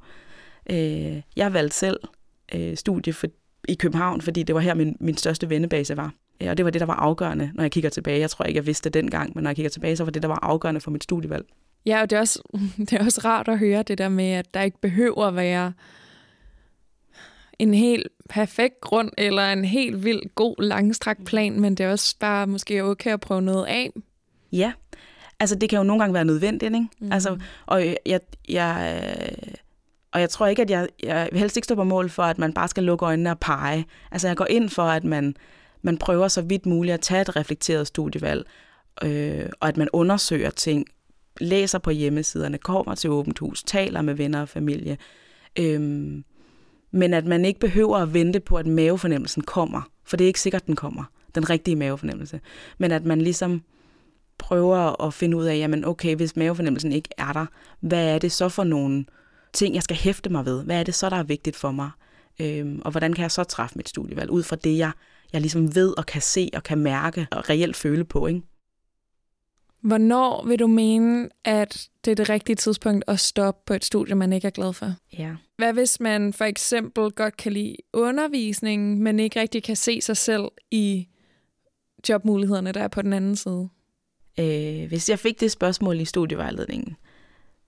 Øh, 0.70 1.22
jeg 1.36 1.52
valgte 1.52 1.76
selv 1.76 2.00
øh, 2.54 2.76
studie, 2.76 3.12
for, 3.12 3.26
i 3.68 3.74
København, 3.74 4.20
fordi 4.20 4.42
det 4.42 4.54
var 4.54 4.60
her, 4.60 4.74
min, 4.74 4.96
min 5.00 5.16
største 5.16 5.50
vennebase 5.50 5.96
var. 5.96 6.12
Og 6.40 6.56
det 6.56 6.64
var 6.64 6.70
det, 6.70 6.80
der 6.80 6.86
var 6.86 6.94
afgørende, 6.94 7.50
når 7.54 7.64
jeg 7.64 7.70
kigger 7.70 7.90
tilbage. 7.90 8.20
Jeg 8.20 8.30
tror 8.30 8.44
ikke, 8.44 8.58
jeg 8.58 8.66
vidste 8.66 8.90
det 8.90 9.02
dengang, 9.02 9.32
men 9.34 9.42
når 9.42 9.50
jeg 9.50 9.56
kigger 9.56 9.70
tilbage, 9.70 9.96
så 9.96 10.04
var 10.04 10.10
det, 10.10 10.22
der 10.22 10.28
var 10.28 10.38
afgørende 10.42 10.80
for 10.80 10.90
mit 10.90 11.04
studievalg. 11.04 11.46
Ja, 11.86 12.02
og 12.02 12.10
det 12.10 12.16
er, 12.16 12.20
også, 12.20 12.42
det 12.90 12.92
er 12.92 13.04
også 13.04 13.20
rart 13.24 13.48
at 13.48 13.58
høre 13.58 13.82
det 13.82 13.98
der 13.98 14.08
med, 14.08 14.30
at 14.30 14.54
der 14.54 14.62
ikke 14.62 14.80
behøver 14.80 15.24
at 15.24 15.36
være 15.36 15.72
en 17.58 17.74
helt 17.74 18.08
perfekt 18.28 18.80
grund, 18.80 19.10
eller 19.18 19.52
en 19.52 19.64
helt 19.64 20.04
vild, 20.04 20.22
god, 20.34 20.62
langstrakt 20.62 21.24
plan, 21.24 21.60
men 21.60 21.74
det 21.74 21.86
er 21.86 21.90
også 21.90 22.16
bare 22.20 22.46
måske 22.46 22.84
okay 22.84 23.12
at 23.12 23.20
prøve 23.20 23.42
noget 23.42 23.66
af. 23.66 23.90
Ja, 24.52 24.72
altså 25.40 25.56
det 25.56 25.68
kan 25.68 25.76
jo 25.76 25.82
nogle 25.82 26.02
gange 26.02 26.14
være 26.14 26.24
nødvendigt, 26.24 26.74
ikke? 26.74 26.86
Mm. 26.98 27.12
Altså, 27.12 27.38
og 27.66 27.84
jeg, 28.06 28.20
jeg, 28.48 29.06
og 30.16 30.20
jeg 30.20 30.30
tror 30.30 30.46
ikke, 30.46 30.62
at 30.62 30.70
jeg, 30.70 30.88
jeg 31.02 31.28
vil 31.32 31.40
helst 31.40 31.56
ikke 31.56 31.64
stå 31.64 31.74
på 31.74 31.84
mål 31.84 32.10
for, 32.10 32.22
at 32.22 32.38
man 32.38 32.52
bare 32.52 32.68
skal 32.68 32.84
lukke 32.84 33.04
øjnene 33.04 33.30
og 33.30 33.38
pege. 33.38 33.86
Altså 34.10 34.28
jeg 34.28 34.36
går 34.36 34.46
ind 34.50 34.68
for, 34.68 34.82
at 34.82 35.04
man, 35.04 35.36
man 35.82 35.98
prøver 35.98 36.28
så 36.28 36.42
vidt 36.42 36.66
muligt 36.66 36.94
at 36.94 37.00
tage 37.00 37.20
et 37.20 37.36
reflekteret 37.36 37.86
studievalg, 37.86 38.46
øh, 39.04 39.46
og 39.60 39.68
at 39.68 39.76
man 39.76 39.88
undersøger 39.92 40.50
ting, 40.50 40.86
læser 41.40 41.78
på 41.78 41.90
hjemmesiderne, 41.90 42.58
kommer 42.58 42.94
til 42.94 43.10
åbent 43.10 43.38
hus, 43.38 43.62
taler 43.62 44.02
med 44.02 44.14
venner 44.14 44.40
og 44.40 44.48
familie. 44.48 44.98
Øh, 45.58 45.80
men 46.90 47.14
at 47.14 47.24
man 47.24 47.44
ikke 47.44 47.60
behøver 47.60 47.96
at 47.96 48.14
vente 48.14 48.40
på, 48.40 48.56
at 48.56 48.66
mavefornemmelsen 48.66 49.42
kommer, 49.42 49.90
for 50.04 50.16
det 50.16 50.24
er 50.24 50.28
ikke 50.28 50.40
sikkert, 50.40 50.66
den 50.66 50.76
kommer, 50.76 51.04
den 51.34 51.50
rigtige 51.50 51.76
mavefornemmelse. 51.76 52.40
Men 52.78 52.92
at 52.92 53.04
man 53.04 53.20
ligesom 53.20 53.62
prøver 54.38 55.06
at 55.06 55.14
finde 55.14 55.36
ud 55.36 55.44
af, 55.44 55.56
jamen 55.56 55.84
okay, 55.84 56.16
hvis 56.16 56.36
mavefornemmelsen 56.36 56.92
ikke 56.92 57.08
er 57.18 57.32
der, 57.32 57.46
hvad 57.80 58.14
er 58.14 58.18
det 58.18 58.32
så 58.32 58.48
for 58.48 58.64
nogle 58.64 59.04
ting, 59.52 59.74
jeg 59.74 59.82
skal 59.82 59.96
hæfte 59.96 60.30
mig 60.30 60.44
ved. 60.44 60.64
Hvad 60.64 60.80
er 60.80 60.84
det 60.84 60.94
så, 60.94 61.10
der 61.10 61.16
er 61.16 61.22
vigtigt 61.22 61.56
for 61.56 61.70
mig? 61.70 61.90
Øhm, 62.40 62.80
og 62.84 62.90
hvordan 62.90 63.12
kan 63.12 63.22
jeg 63.22 63.30
så 63.30 63.44
træffe 63.44 63.76
mit 63.76 63.88
studievalg? 63.88 64.30
Ud 64.30 64.42
fra 64.42 64.56
det, 64.56 64.78
jeg, 64.78 64.92
jeg 65.32 65.40
ligesom 65.40 65.74
ved 65.74 65.98
og 65.98 66.06
kan 66.06 66.22
se 66.22 66.50
og 66.54 66.62
kan 66.62 66.78
mærke 66.78 67.26
og 67.30 67.50
reelt 67.50 67.76
føle 67.76 68.04
på. 68.04 68.26
Ikke? 68.26 68.42
Hvornår 69.80 70.46
vil 70.46 70.58
du 70.58 70.66
mene, 70.66 71.28
at 71.44 71.88
det 72.04 72.10
er 72.10 72.14
det 72.14 72.30
rigtige 72.30 72.56
tidspunkt 72.56 73.04
at 73.06 73.20
stoppe 73.20 73.62
på 73.66 73.74
et 73.74 73.84
studie, 73.84 74.14
man 74.14 74.32
ikke 74.32 74.46
er 74.46 74.50
glad 74.50 74.72
for? 74.72 74.92
Ja. 75.18 75.34
Hvad 75.56 75.72
hvis 75.72 76.00
man 76.00 76.32
for 76.32 76.44
eksempel 76.44 77.10
godt 77.10 77.36
kan 77.36 77.52
lide 77.52 77.76
undervisning, 77.92 79.00
men 79.00 79.20
ikke 79.20 79.40
rigtig 79.40 79.62
kan 79.62 79.76
se 79.76 80.00
sig 80.00 80.16
selv 80.16 80.44
i 80.70 81.08
jobmulighederne, 82.08 82.72
der 82.72 82.80
er 82.80 82.88
på 82.88 83.02
den 83.02 83.12
anden 83.12 83.36
side? 83.36 83.68
Øh, 84.40 84.88
hvis 84.88 85.10
jeg 85.10 85.18
fik 85.18 85.40
det 85.40 85.50
spørgsmål 85.50 86.00
i 86.00 86.04
studievejledningen, 86.04 86.96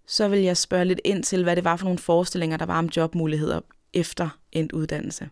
så 0.09 0.29
vil 0.29 0.41
jeg 0.41 0.57
spørge 0.57 0.85
lidt 0.85 1.01
ind 1.05 1.23
til, 1.23 1.43
hvad 1.43 1.57
det 1.57 1.65
var 1.65 1.77
for 1.77 1.85
nogle 1.85 1.99
forestillinger, 1.99 2.57
der 2.57 2.67
var 2.67 2.79
om 2.79 2.91
jobmuligheder 2.97 3.61
efter 3.93 4.39
en 4.53 4.73
uddannelse. 4.73 5.29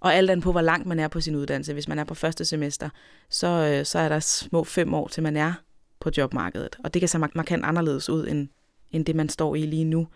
Og 0.00 0.14
alt 0.14 0.30
andet 0.30 0.44
på, 0.44 0.52
hvor 0.52 0.60
langt 0.60 0.86
man 0.86 0.98
er 0.98 1.08
på 1.08 1.20
sin 1.20 1.34
uddannelse. 1.34 1.72
Hvis 1.72 1.88
man 1.88 1.98
er 1.98 2.04
på 2.04 2.14
første 2.14 2.44
semester, 2.44 2.88
så, 3.30 3.46
øh, 3.46 3.86
så 3.86 3.98
er 3.98 4.08
der 4.08 4.20
små 4.20 4.64
fem 4.64 4.94
år, 4.94 5.08
til 5.08 5.22
man 5.22 5.36
er 5.36 5.52
på 6.00 6.10
jobmarkedet. 6.16 6.76
Og 6.84 6.94
det 6.94 7.00
kan 7.00 7.08
se 7.08 7.18
markant 7.18 7.64
anderledes 7.64 8.08
ud, 8.08 8.26
end, 8.26 8.48
end 8.92 9.04
det 9.04 9.16
man 9.16 9.28
står 9.28 9.54
i 9.54 9.62
lige 9.62 9.84
nu. 9.84 10.06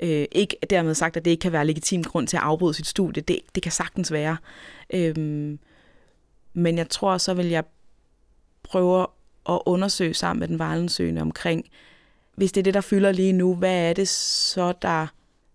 Øh, 0.00 0.26
ikke 0.32 0.56
dermed 0.70 0.94
sagt, 0.94 1.16
at 1.16 1.24
det 1.24 1.30
ikke 1.30 1.40
kan 1.40 1.52
være 1.52 1.66
legitim 1.66 2.04
grund 2.04 2.26
til 2.26 2.36
at 2.36 2.42
afbryde 2.42 2.74
sit 2.74 2.86
studie. 2.86 3.22
Det, 3.22 3.38
det 3.54 3.62
kan 3.62 3.72
sagtens 3.72 4.12
være. 4.12 4.36
Øhm, 4.94 5.58
men 6.52 6.78
jeg 6.78 6.88
tror, 6.88 7.18
så 7.18 7.34
vil 7.34 7.46
jeg 7.46 7.64
prøve 8.62 9.06
at 9.48 9.58
undersøge 9.66 10.14
sammen 10.14 10.40
med 10.40 10.48
den 10.48 10.58
vejledensøgende 10.58 11.20
omkring, 11.20 11.66
hvis 12.38 12.52
det 12.52 12.60
er 12.60 12.64
det, 12.64 12.74
der 12.74 12.80
fylder 12.80 13.12
lige 13.12 13.32
nu, 13.32 13.54
hvad 13.54 13.90
er 13.90 13.92
det 13.92 14.08
så, 14.08 14.72
der, 14.82 15.06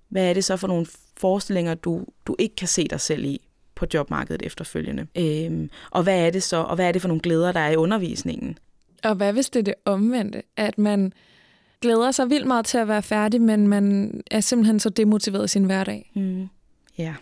hvad 0.09 0.29
er 0.29 0.33
det 0.33 0.45
så 0.45 0.57
for 0.57 0.67
nogle 0.67 0.85
forestillinger, 1.17 1.73
du, 1.73 2.05
du 2.25 2.35
ikke 2.39 2.55
kan 2.55 2.67
se 2.67 2.87
dig 2.87 3.01
selv 3.01 3.25
i 3.25 3.41
på 3.75 3.85
jobmarkedet 3.93 4.41
efterfølgende? 4.41 5.07
Øhm, 5.17 5.69
og 5.91 6.03
hvad 6.03 6.25
er 6.25 6.29
det 6.29 6.43
så, 6.43 6.57
og 6.57 6.75
hvad 6.75 6.87
er 6.87 6.91
det 6.91 7.01
for 7.01 7.07
nogle 7.07 7.21
glæder, 7.21 7.51
der 7.51 7.59
er 7.59 7.71
i 7.71 7.75
undervisningen? 7.75 8.57
Og 9.03 9.15
hvad 9.15 9.33
hvis 9.33 9.49
det 9.49 9.59
er 9.59 9.63
det 9.63 9.73
omvendte, 9.85 10.41
at 10.57 10.77
man 10.77 11.13
glæder 11.81 12.11
sig 12.11 12.29
vildt 12.29 12.47
meget 12.47 12.65
til 12.65 12.77
at 12.77 12.87
være 12.87 13.03
færdig, 13.03 13.41
men 13.41 13.67
man 13.67 14.13
er 14.31 14.39
simpelthen 14.39 14.79
så 14.79 14.89
demotiveret 14.89 15.45
i 15.45 15.47
sin 15.47 15.63
hverdag? 15.63 16.11
Mm. 16.15 16.47
Ja, 16.97 17.15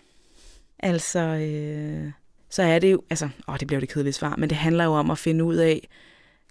altså, 0.78 1.20
øh, 1.20 2.12
så 2.50 2.62
er 2.62 2.78
det 2.78 2.92
jo, 2.92 3.02
altså, 3.10 3.28
åh, 3.48 3.56
det 3.60 3.66
bliver 3.66 3.78
jo 3.78 3.80
det 3.80 3.88
kedelige 3.88 4.12
svar, 4.12 4.36
men 4.36 4.50
det 4.50 4.58
handler 4.58 4.84
jo 4.84 4.92
om 4.92 5.10
at 5.10 5.18
finde 5.18 5.44
ud 5.44 5.56
af, 5.56 5.88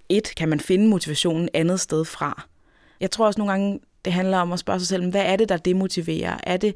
et, 0.09 0.33
kan 0.37 0.49
man 0.49 0.59
finde 0.59 0.87
motivationen 0.87 1.49
andet 1.53 1.79
sted 1.79 2.05
fra? 2.05 2.47
Jeg 3.01 3.11
tror 3.11 3.25
også 3.25 3.39
nogle 3.39 3.51
gange, 3.51 3.79
det 4.05 4.13
handler 4.13 4.37
om 4.37 4.51
at 4.51 4.59
spørge 4.59 4.79
sig 4.79 4.87
selv, 4.87 5.11
hvad 5.11 5.25
er 5.25 5.35
det, 5.35 5.49
der 5.49 5.57
demotiverer? 5.57 6.37
Er 6.43 6.57
det, 6.57 6.75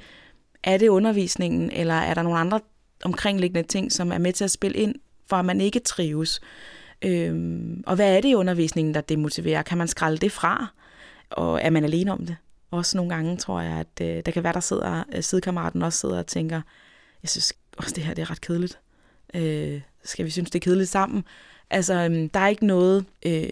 er 0.64 0.78
det 0.78 0.88
undervisningen, 0.88 1.72
eller 1.72 1.94
er 1.94 2.14
der 2.14 2.22
nogle 2.22 2.40
andre 2.40 2.60
omkringliggende 3.04 3.68
ting, 3.68 3.92
som 3.92 4.12
er 4.12 4.18
med 4.18 4.34
til 4.34 4.44
at 4.44 4.52
spille 4.52 4.78
ind, 4.78 4.96
for 5.30 5.36
at 5.36 5.46
man 5.46 5.62
ikke 5.62 5.80
trives? 5.80 6.42
Øhm, 7.02 7.84
og 7.88 7.96
hvad 7.96 8.18
er 8.18 8.22
det 8.22 8.30
i 8.30 8.36
undervisningen, 8.36 8.94
der 8.94 9.02
demotiverer? 9.02 9.62
Kan 9.62 9.78
man 9.78 9.88
skralde 9.88 10.18
det 10.18 10.32
fra? 10.32 10.68
Og 11.30 11.62
er 11.62 11.70
man 11.70 11.84
alene 11.84 12.12
om 12.12 12.26
det? 12.26 12.36
Også 12.72 12.98
nogle 12.98 13.14
gange 13.14 13.38
tror 13.38 13.62
jeg, 13.62 13.74
at 13.74 14.08
øh, 14.08 14.24
der 14.26 14.32
kan 14.32 14.44
være, 14.44 14.54
der 14.54 14.60
sidder, 14.60 15.04
øh, 15.16 15.24
sidekammeraten 15.24 15.82
også 15.82 16.00
sidder 16.00 16.20
og 16.20 16.28
tænker, 16.28 16.62
jeg 17.24 17.30
synes 17.30 17.54
også, 17.78 17.94
det 17.96 18.04
her 18.04 18.14
det 18.14 18.22
er 18.22 18.32
ret 18.32 18.42
kedeligt. 18.42 18.80
Øh, 19.34 19.82
skal 20.04 20.26
vi 20.26 20.30
synes, 20.30 20.50
det 20.50 20.60
er 20.60 20.64
kedeligt 20.64 20.90
sammen? 20.90 21.24
Altså, 21.70 21.94
øh, 21.94 22.30
der 22.34 22.40
er 22.40 22.48
ikke 22.48 22.66
noget 22.66 23.06
øh, 23.26 23.50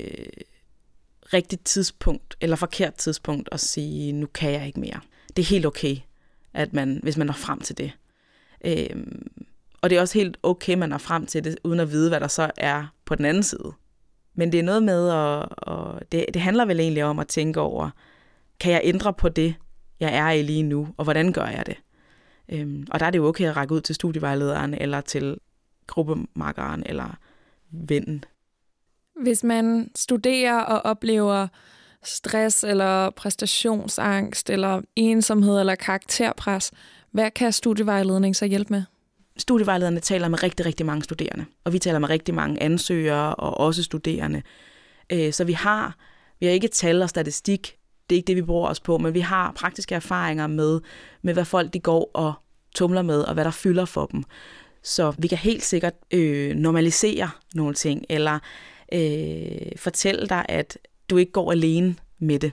rigtigt 1.34 1.66
tidspunkt 1.66 2.36
eller 2.42 2.56
forkert 2.56 2.96
tidspunkt 2.96 3.50
at 3.52 3.60
sige, 3.60 4.12
nu 4.12 4.28
kan 4.34 4.52
jeg 4.52 4.68
ikke 4.68 4.80
mere. 4.80 5.00
Det 5.28 5.40
er 5.40 5.48
helt 5.48 5.66
okay, 5.66 5.98
at 6.54 6.74
man, 6.74 7.00
hvis 7.04 7.18
man 7.18 7.28
når 7.28 7.34
frem 7.34 7.60
til 7.60 7.78
det. 7.78 7.92
Øhm, 8.66 9.32
og 9.82 9.90
det 9.90 9.98
er 9.98 10.02
også 10.02 10.18
helt 10.20 10.38
okay, 10.44 10.76
man 10.76 10.90
når 10.90 10.98
frem 10.98 11.26
til 11.26 11.44
det, 11.44 11.58
uden 11.64 11.80
at 11.80 11.92
vide, 11.92 12.10
hvad 12.10 12.20
der 12.20 12.28
så 12.28 12.52
er 12.58 12.86
på 13.06 13.16
den 13.16 13.26
anden 13.26 13.44
side. 13.44 13.74
Men 14.36 14.52
det 14.52 14.60
er 14.60 14.64
noget 14.64 14.84
med, 14.84 15.10
at, 15.10 15.50
og 15.58 16.02
det, 16.12 16.26
det 16.34 16.42
handler 16.42 16.66
vel 16.66 16.80
egentlig 16.80 17.04
om 17.04 17.20
at 17.20 17.28
tænke 17.28 17.60
over, 17.60 17.90
kan 18.60 18.72
jeg 18.72 18.82
ændre 18.84 19.14
på 19.14 19.30
det, 19.30 19.56
jeg 20.00 20.16
er 20.16 20.30
i 20.30 20.42
lige 20.42 20.64
nu, 20.64 20.88
og 20.98 21.04
hvordan 21.04 21.34
gør 21.34 21.46
jeg 21.46 21.66
det? 21.66 21.78
Øhm, 22.50 22.88
og 22.92 23.00
der 23.00 23.06
er 23.06 23.10
det 23.10 23.18
jo 23.18 23.28
okay 23.28 23.46
at 23.46 23.56
række 23.56 23.74
ud 23.74 23.82
til 23.82 23.96
studievejlederen, 23.96 24.74
eller 24.74 25.02
til 25.02 25.38
gruppemarkeren, 25.88 26.84
eller 26.86 27.18
vennen. 27.72 28.26
Hvis 29.22 29.44
man 29.44 29.92
studerer 29.96 30.60
og 30.60 30.82
oplever 30.86 31.48
stress 32.04 32.64
eller 32.64 33.10
præstationsangst 33.10 34.50
eller 34.50 34.82
ensomhed 34.96 35.60
eller 35.60 35.76
karakterpres, 35.76 36.72
hvad 37.12 37.32
kan 37.32 37.52
studievejledning 37.52 38.36
så 38.36 38.46
hjælpe 38.46 38.74
med? 38.74 38.84
Studievejlederne 39.38 40.00
taler 40.00 40.28
med 40.28 40.44
rigtig, 40.44 40.66
rigtig 40.66 40.86
mange 40.86 41.04
studerende, 41.04 41.46
og 41.64 41.74
vi 41.74 41.80
taler 41.80 42.00
med 42.00 42.10
rigtig 42.10 42.36
mange 42.36 42.64
ansøgere 42.64 43.36
og 43.36 43.58
også 43.58 43.84
studerende. 43.84 44.42
Øh, 45.10 45.34
så 45.34 45.44
vi 45.44 45.54
har, 45.54 45.96
vi 46.40 46.46
har 46.46 46.54
ikke 46.54 46.68
tal 46.68 47.02
og 47.02 47.10
statistik, 47.10 47.78
det 48.10 48.16
er 48.16 48.18
ikke 48.18 48.28
det, 48.28 48.36
vi 48.36 48.42
bruger 48.42 48.70
os 48.70 48.80
på, 48.80 48.98
men 48.98 49.14
vi 49.14 49.20
har 49.20 49.52
praktiske 49.52 49.96
erfaringer 49.96 50.48
med, 50.48 50.82
med 51.22 51.34
hvad 51.34 51.46
folk 51.46 51.74
de 51.74 51.80
går 51.80 52.12
og 52.14 52.34
tumler 52.76 53.02
med, 53.02 53.22
og 53.22 53.34
hvad 53.34 53.46
der 53.46 53.52
fylder 53.52 53.86
for 53.86 54.06
dem. 54.06 54.24
Så 54.84 55.14
vi 55.18 55.28
kan 55.28 55.38
helt 55.38 55.64
sikkert 55.64 55.94
øh, 56.12 56.56
normalisere 56.56 57.30
nogle 57.56 57.74
ting, 57.74 58.06
eller 58.10 58.40
øh, 58.94 59.72
fortælle 59.76 60.28
dig, 60.28 60.46
at 60.50 60.78
du 61.10 61.18
ikke 61.18 61.32
går 61.32 61.52
alene 61.52 61.96
med 62.20 62.40
det. 62.40 62.52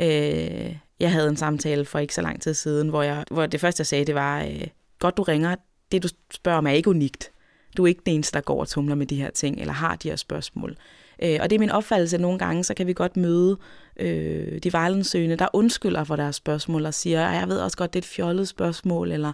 Øh, 0.00 0.76
jeg 1.00 1.12
havde 1.12 1.28
en 1.28 1.36
samtale 1.36 1.84
for 1.84 1.98
ikke 1.98 2.14
så 2.14 2.22
lang 2.22 2.42
tid 2.42 2.54
siden, 2.54 2.88
hvor, 2.88 3.02
jeg, 3.02 3.24
hvor 3.30 3.46
det 3.46 3.60
første, 3.60 3.80
jeg 3.80 3.86
sagde, 3.86 4.04
det 4.04 4.14
var, 4.14 4.42
øh, 4.42 4.66
godt 4.98 5.16
du 5.16 5.22
ringer, 5.22 5.56
det 5.92 6.02
du 6.02 6.08
spørger 6.30 6.58
om 6.58 6.66
er 6.66 6.70
ikke 6.70 6.90
unikt. 6.90 7.30
Du 7.76 7.84
er 7.84 7.86
ikke 7.86 8.02
den 8.06 8.14
eneste, 8.14 8.34
der 8.34 8.40
går 8.40 8.60
og 8.60 8.68
tumler 8.68 8.94
med 8.94 9.06
de 9.06 9.16
her 9.16 9.30
ting, 9.30 9.60
eller 9.60 9.72
har 9.72 9.96
de 9.96 10.08
her 10.08 10.16
spørgsmål. 10.16 10.76
Øh, 11.22 11.38
og 11.42 11.50
det 11.50 11.56
er 11.56 11.60
min 11.60 11.70
opfattelse, 11.70 12.16
at 12.16 12.20
nogle 12.20 12.38
gange, 12.38 12.64
så 12.64 12.74
kan 12.74 12.86
vi 12.86 12.92
godt 12.92 13.16
møde 13.16 13.58
øh, 13.96 14.58
de 14.62 14.72
vejledensøgende, 14.72 15.36
der 15.36 15.48
undskylder 15.52 16.04
for 16.04 16.16
deres 16.16 16.36
spørgsmål 16.36 16.86
og 16.86 16.94
siger, 16.94 17.30
jeg 17.30 17.48
ved 17.48 17.58
også 17.58 17.76
godt, 17.76 17.92
det 17.92 17.98
er 17.98 18.02
et 18.02 18.08
fjollet 18.08 18.48
spørgsmål, 18.48 19.12
eller 19.12 19.32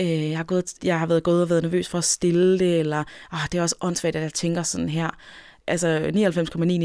øh, 0.00 0.30
jeg, 0.30 0.36
har 0.36 0.44
gået, 0.44 0.84
jeg 0.84 0.98
har 0.98 1.06
været 1.06 1.22
gået 1.22 1.42
og 1.42 1.50
været 1.50 1.62
nervøs 1.62 1.88
for 1.88 1.98
at 1.98 2.04
stille 2.04 2.58
det, 2.58 2.80
eller 2.80 3.04
oh, 3.32 3.38
det 3.52 3.58
er 3.58 3.62
også 3.62 3.76
åndssvagt, 3.80 4.16
at 4.16 4.22
jeg 4.22 4.34
tænker 4.34 4.62
sådan 4.62 4.88
her. 4.88 5.10
Altså 5.66 6.10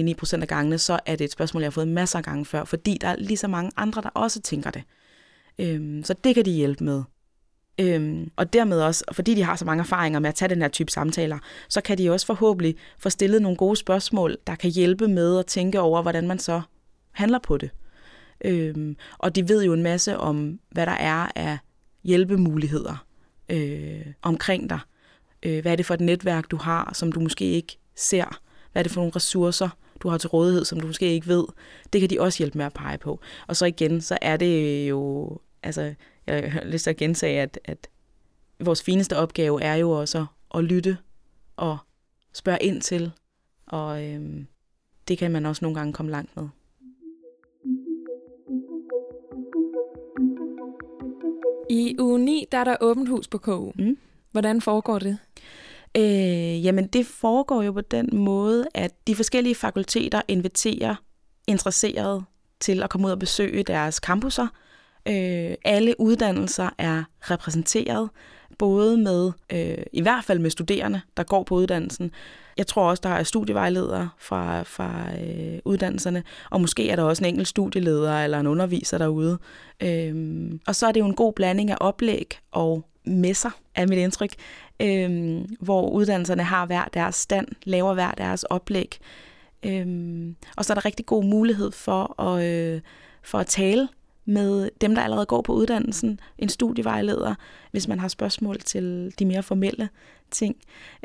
99,99 0.09 0.13
procent 0.13 0.43
af 0.43 0.47
gangene, 0.47 0.77
så 0.77 0.99
er 1.05 1.15
det 1.15 1.25
et 1.25 1.31
spørgsmål, 1.31 1.61
jeg 1.63 1.67
har 1.67 1.71
fået 1.71 1.87
masser 1.87 2.17
af 2.17 2.25
gange 2.25 2.45
før, 2.45 2.63
fordi 2.63 2.97
der 3.01 3.07
er 3.07 3.15
lige 3.15 3.37
så 3.37 3.47
mange 3.47 3.71
andre, 3.77 4.01
der 4.01 4.09
også 4.09 4.41
tænker 4.41 4.71
det. 4.71 4.83
Øhm, 5.59 6.03
så 6.03 6.15
det 6.23 6.35
kan 6.35 6.45
de 6.45 6.51
hjælpe 6.51 6.83
med. 6.83 7.03
Øhm, 7.79 8.31
og 8.35 8.53
dermed 8.53 8.81
også, 8.81 9.03
fordi 9.11 9.35
de 9.35 9.43
har 9.43 9.55
så 9.55 9.65
mange 9.65 9.81
erfaringer 9.81 10.19
med 10.19 10.29
at 10.29 10.35
tage 10.35 10.49
den 10.49 10.61
her 10.61 10.67
type 10.67 10.91
samtaler, 10.91 11.37
så 11.69 11.81
kan 11.81 11.97
de 11.97 12.11
også 12.11 12.25
forhåbentlig 12.25 12.75
få 12.99 13.09
stillet 13.09 13.41
nogle 13.41 13.57
gode 13.57 13.75
spørgsmål, 13.75 14.37
der 14.47 14.55
kan 14.55 14.71
hjælpe 14.71 15.07
med 15.07 15.39
at 15.39 15.45
tænke 15.45 15.79
over, 15.79 16.01
hvordan 16.01 16.27
man 16.27 16.39
så 16.39 16.61
handler 17.11 17.39
på 17.39 17.57
det. 17.57 17.69
Øhm, 18.45 18.95
og 19.17 19.35
de 19.35 19.49
ved 19.49 19.63
jo 19.63 19.73
en 19.73 19.83
masse 19.83 20.17
om, 20.17 20.59
hvad 20.71 20.85
der 20.85 20.91
er 20.91 21.27
af 21.35 21.57
hjælpemuligheder 22.03 23.05
øh, 23.49 24.05
omkring 24.21 24.69
dig. 24.69 24.79
Øh, 25.43 25.61
hvad 25.61 25.71
er 25.71 25.75
det 25.75 25.85
for 25.85 25.93
et 25.93 26.01
netværk, 26.01 26.51
du 26.51 26.57
har, 26.57 26.91
som 26.93 27.11
du 27.11 27.19
måske 27.19 27.45
ikke 27.45 27.77
ser? 27.95 28.39
Hvad 28.77 28.81
er 28.81 28.83
det 28.83 28.91
for 28.91 29.01
nogle 29.01 29.15
ressourcer, 29.15 29.69
du 29.99 30.09
har 30.09 30.17
til 30.17 30.29
rådighed, 30.29 30.65
som 30.65 30.79
du 30.79 30.87
måske 30.87 31.13
ikke 31.13 31.27
ved? 31.27 31.45
Det 31.93 32.01
kan 32.01 32.09
de 32.09 32.21
også 32.21 32.37
hjælpe 32.37 32.57
med 32.57 32.65
at 32.65 32.73
pege 32.73 32.97
på. 32.97 33.19
Og 33.47 33.55
så 33.55 33.65
igen, 33.65 34.01
så 34.01 34.17
er 34.21 34.37
det 34.37 34.89
jo, 34.89 35.31
altså, 35.63 35.93
jeg 36.27 36.51
har 36.51 36.63
lyst 36.65 36.83
til 36.83 36.89
at 36.89 36.97
gentage, 36.97 37.41
at, 37.41 37.59
at 37.65 37.89
vores 38.59 38.83
fineste 38.83 39.17
opgave 39.17 39.61
er 39.61 39.75
jo 39.75 39.91
også 39.91 40.25
at 40.55 40.63
lytte 40.63 40.97
og 41.55 41.77
spørge 42.33 42.57
ind 42.61 42.81
til, 42.81 43.11
og 43.67 44.03
øhm, 44.03 44.47
det 45.07 45.17
kan 45.17 45.31
man 45.31 45.45
også 45.45 45.65
nogle 45.65 45.75
gange 45.75 45.93
komme 45.93 46.11
langt 46.11 46.35
med. 46.35 46.47
I 51.69 51.95
uge 51.99 52.19
9, 52.19 52.45
der 52.51 52.57
er 52.57 52.63
der 52.63 52.75
åbent 52.81 53.09
hus 53.09 53.27
på 53.27 53.37
KU. 53.37 53.71
Mm. 53.75 53.97
Hvordan 54.31 54.61
foregår 54.61 54.99
det? 54.99 55.17
Øh, 55.97 56.65
jamen, 56.65 56.87
det 56.87 57.05
foregår 57.05 57.63
jo 57.63 57.71
på 57.71 57.81
den 57.81 58.09
måde, 58.13 58.65
at 58.73 59.07
de 59.07 59.15
forskellige 59.15 59.55
fakulteter 59.55 60.21
inviterer 60.27 60.95
interesserede 61.47 62.23
til 62.59 62.83
at 62.83 62.89
komme 62.89 63.07
ud 63.07 63.11
og 63.11 63.19
besøge 63.19 63.63
deres 63.63 63.95
campuser. 63.95 64.47
Øh, 65.07 65.55
alle 65.65 65.95
uddannelser 65.99 66.69
er 66.77 67.03
repræsenteret, 67.21 68.09
både 68.57 68.97
med, 68.97 69.31
øh, 69.51 69.83
i 69.93 70.01
hvert 70.01 70.23
fald 70.23 70.39
med 70.39 70.49
studerende, 70.49 71.01
der 71.17 71.23
går 71.23 71.43
på 71.43 71.55
uddannelsen. 71.55 72.11
Jeg 72.57 72.67
tror 72.67 72.89
også, 72.89 73.01
der 73.01 73.09
er 73.09 73.23
studievejledere 73.23 74.09
fra, 74.19 74.63
fra 74.63 75.05
øh, 75.21 75.59
uddannelserne, 75.65 76.23
og 76.51 76.61
måske 76.61 76.89
er 76.89 76.95
der 76.95 77.03
også 77.03 77.23
en 77.23 77.29
enkelt 77.29 77.47
studieleder 77.47 78.23
eller 78.23 78.39
en 78.39 78.47
underviser 78.47 78.97
derude. 78.97 79.37
Øh, 79.83 80.51
og 80.67 80.75
så 80.75 80.87
er 80.87 80.91
det 80.91 80.99
jo 80.99 81.05
en 81.05 81.15
god 81.15 81.33
blanding 81.33 81.71
af 81.71 81.77
oplæg 81.79 82.39
og 82.51 82.85
messer, 83.07 83.49
er 83.75 83.87
mit 83.87 83.97
indtryk, 83.97 84.33
øh, 84.79 85.41
hvor 85.59 85.89
uddannelserne 85.89 86.43
har 86.43 86.65
hver 86.65 86.85
deres 86.93 87.15
stand, 87.15 87.47
laver 87.63 87.93
hver 87.93 88.11
deres 88.11 88.43
oplæg. 88.43 88.97
Øh, 89.65 89.85
og 90.57 90.65
så 90.65 90.73
er 90.73 90.75
der 90.75 90.85
rigtig 90.85 91.05
god 91.05 91.23
mulighed 91.23 91.71
for 91.71 92.21
at, 92.21 92.43
øh, 92.43 92.81
for 93.23 93.39
at 93.39 93.47
tale 93.47 93.87
med 94.25 94.69
dem, 94.81 94.95
der 94.95 95.01
allerede 95.01 95.25
går 95.25 95.41
på 95.41 95.53
uddannelsen, 95.53 96.19
en 96.37 96.49
studievejleder, 96.49 97.35
hvis 97.71 97.87
man 97.87 97.99
har 97.99 98.07
spørgsmål 98.07 98.59
til 98.59 99.13
de 99.19 99.25
mere 99.25 99.43
formelle 99.43 99.89
ting 100.31 100.55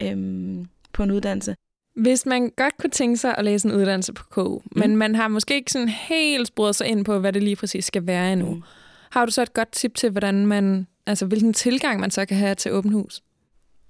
øhm, 0.02 0.66
på 0.92 1.02
en 1.02 1.10
uddannelse. 1.10 1.54
Hvis 1.96 2.26
man 2.26 2.50
godt 2.56 2.76
kunne 2.78 2.90
tænke 2.90 3.16
sig 3.16 3.34
at 3.38 3.44
læse 3.44 3.68
en 3.68 3.74
uddannelse 3.74 4.12
på 4.12 4.24
KU, 4.30 4.58
mm. 4.58 4.78
men 4.78 4.96
man 4.96 5.14
har 5.14 5.28
måske 5.28 5.54
ikke 5.54 5.72
sådan 5.72 5.88
helt 5.88 6.48
sporet 6.48 6.76
sig 6.76 6.86
ind 6.86 7.04
på, 7.04 7.18
hvad 7.18 7.32
det 7.32 7.42
lige 7.42 7.56
præcis 7.56 7.84
skal 7.84 8.06
være 8.06 8.32
endnu, 8.32 8.54
mm. 8.54 8.62
har 9.10 9.26
du 9.26 9.32
så 9.32 9.42
et 9.42 9.54
godt 9.54 9.72
tip 9.72 9.94
til, 9.94 10.10
hvordan 10.10 10.46
man, 10.46 10.86
altså 11.06 11.26
hvilken 11.26 11.52
tilgang 11.52 12.00
man 12.00 12.10
så 12.10 12.26
kan 12.26 12.36
have 12.36 12.54
til 12.54 12.72
åben 12.72 12.92
hus? 12.92 13.22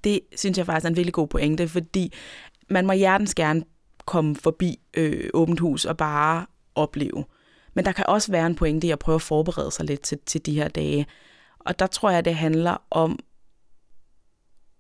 Det 0.05 0.20
synes 0.37 0.59
jeg 0.59 0.66
faktisk 0.66 0.85
er 0.85 0.88
en 0.88 0.96
virkelig 0.96 1.14
god 1.14 1.29
pointe, 1.29 1.68
fordi 1.68 2.12
man 2.70 2.87
må 2.87 2.92
hjertens 2.92 3.35
gerne 3.35 3.62
komme 4.05 4.37
forbi 4.37 4.81
øh, 4.94 5.31
åbent 5.35 5.61
hus 5.61 5.85
og 5.85 5.96
bare 5.96 6.46
opleve. 6.75 7.25
Men 7.75 7.85
der 7.85 7.92
kan 7.92 8.05
også 8.09 8.33
være 8.33 8.46
en 8.46 8.55
pointe 8.55 8.87
i 8.87 8.90
at 8.90 8.98
prøve 8.98 9.14
at 9.14 9.22
forberede 9.22 9.70
sig 9.70 9.85
lidt 9.85 10.01
til, 10.01 10.18
til 10.27 10.46
de 10.46 10.55
her 10.55 10.68
dage. 10.68 11.07
Og 11.59 11.79
der 11.79 11.87
tror 11.87 12.11
jeg, 12.11 12.25
det 12.25 12.35
handler 12.35 12.77
om 12.90 13.18